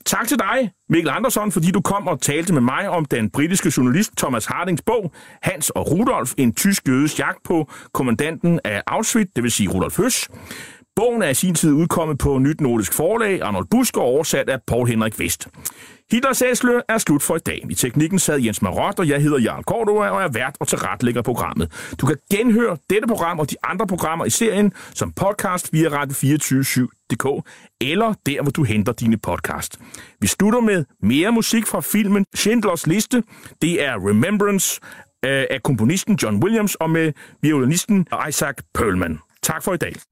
[0.04, 3.72] Tak til dig, Mikkel Andersson, fordi du kom og talte med mig om den britiske
[3.76, 5.12] journalist Thomas Hardings bog,
[5.42, 9.98] Hans og Rudolf, en tysk jødes jagt på kommandanten af Auschwitz, det vil sige Rudolf
[9.98, 10.28] Høss.
[10.96, 14.62] Bogen er i sin tid udkommet på Nyt Nordisk Forlag, Arnold Busk og oversat af
[14.66, 15.48] Paul Henrik Vest.
[16.10, 17.66] Hitlers Æsle er slut for i dag.
[17.70, 21.22] I teknikken sad Jens Marot, og jeg hedder Jarl Cordova og er vært og tilretlægger
[21.22, 21.94] programmet.
[22.00, 27.48] Du kan genhøre dette program og de andre programmer i serien som podcast via radio247.dk
[27.80, 29.78] eller der, hvor du henter dine podcast.
[30.20, 33.22] Vi slutter med mere musik fra filmen Schindlers Liste.
[33.62, 34.80] Det er Remembrance
[35.24, 37.12] øh, af komponisten John Williams og med
[37.42, 39.18] violinisten Isaac Perlman.
[39.42, 40.11] Tak for i dag.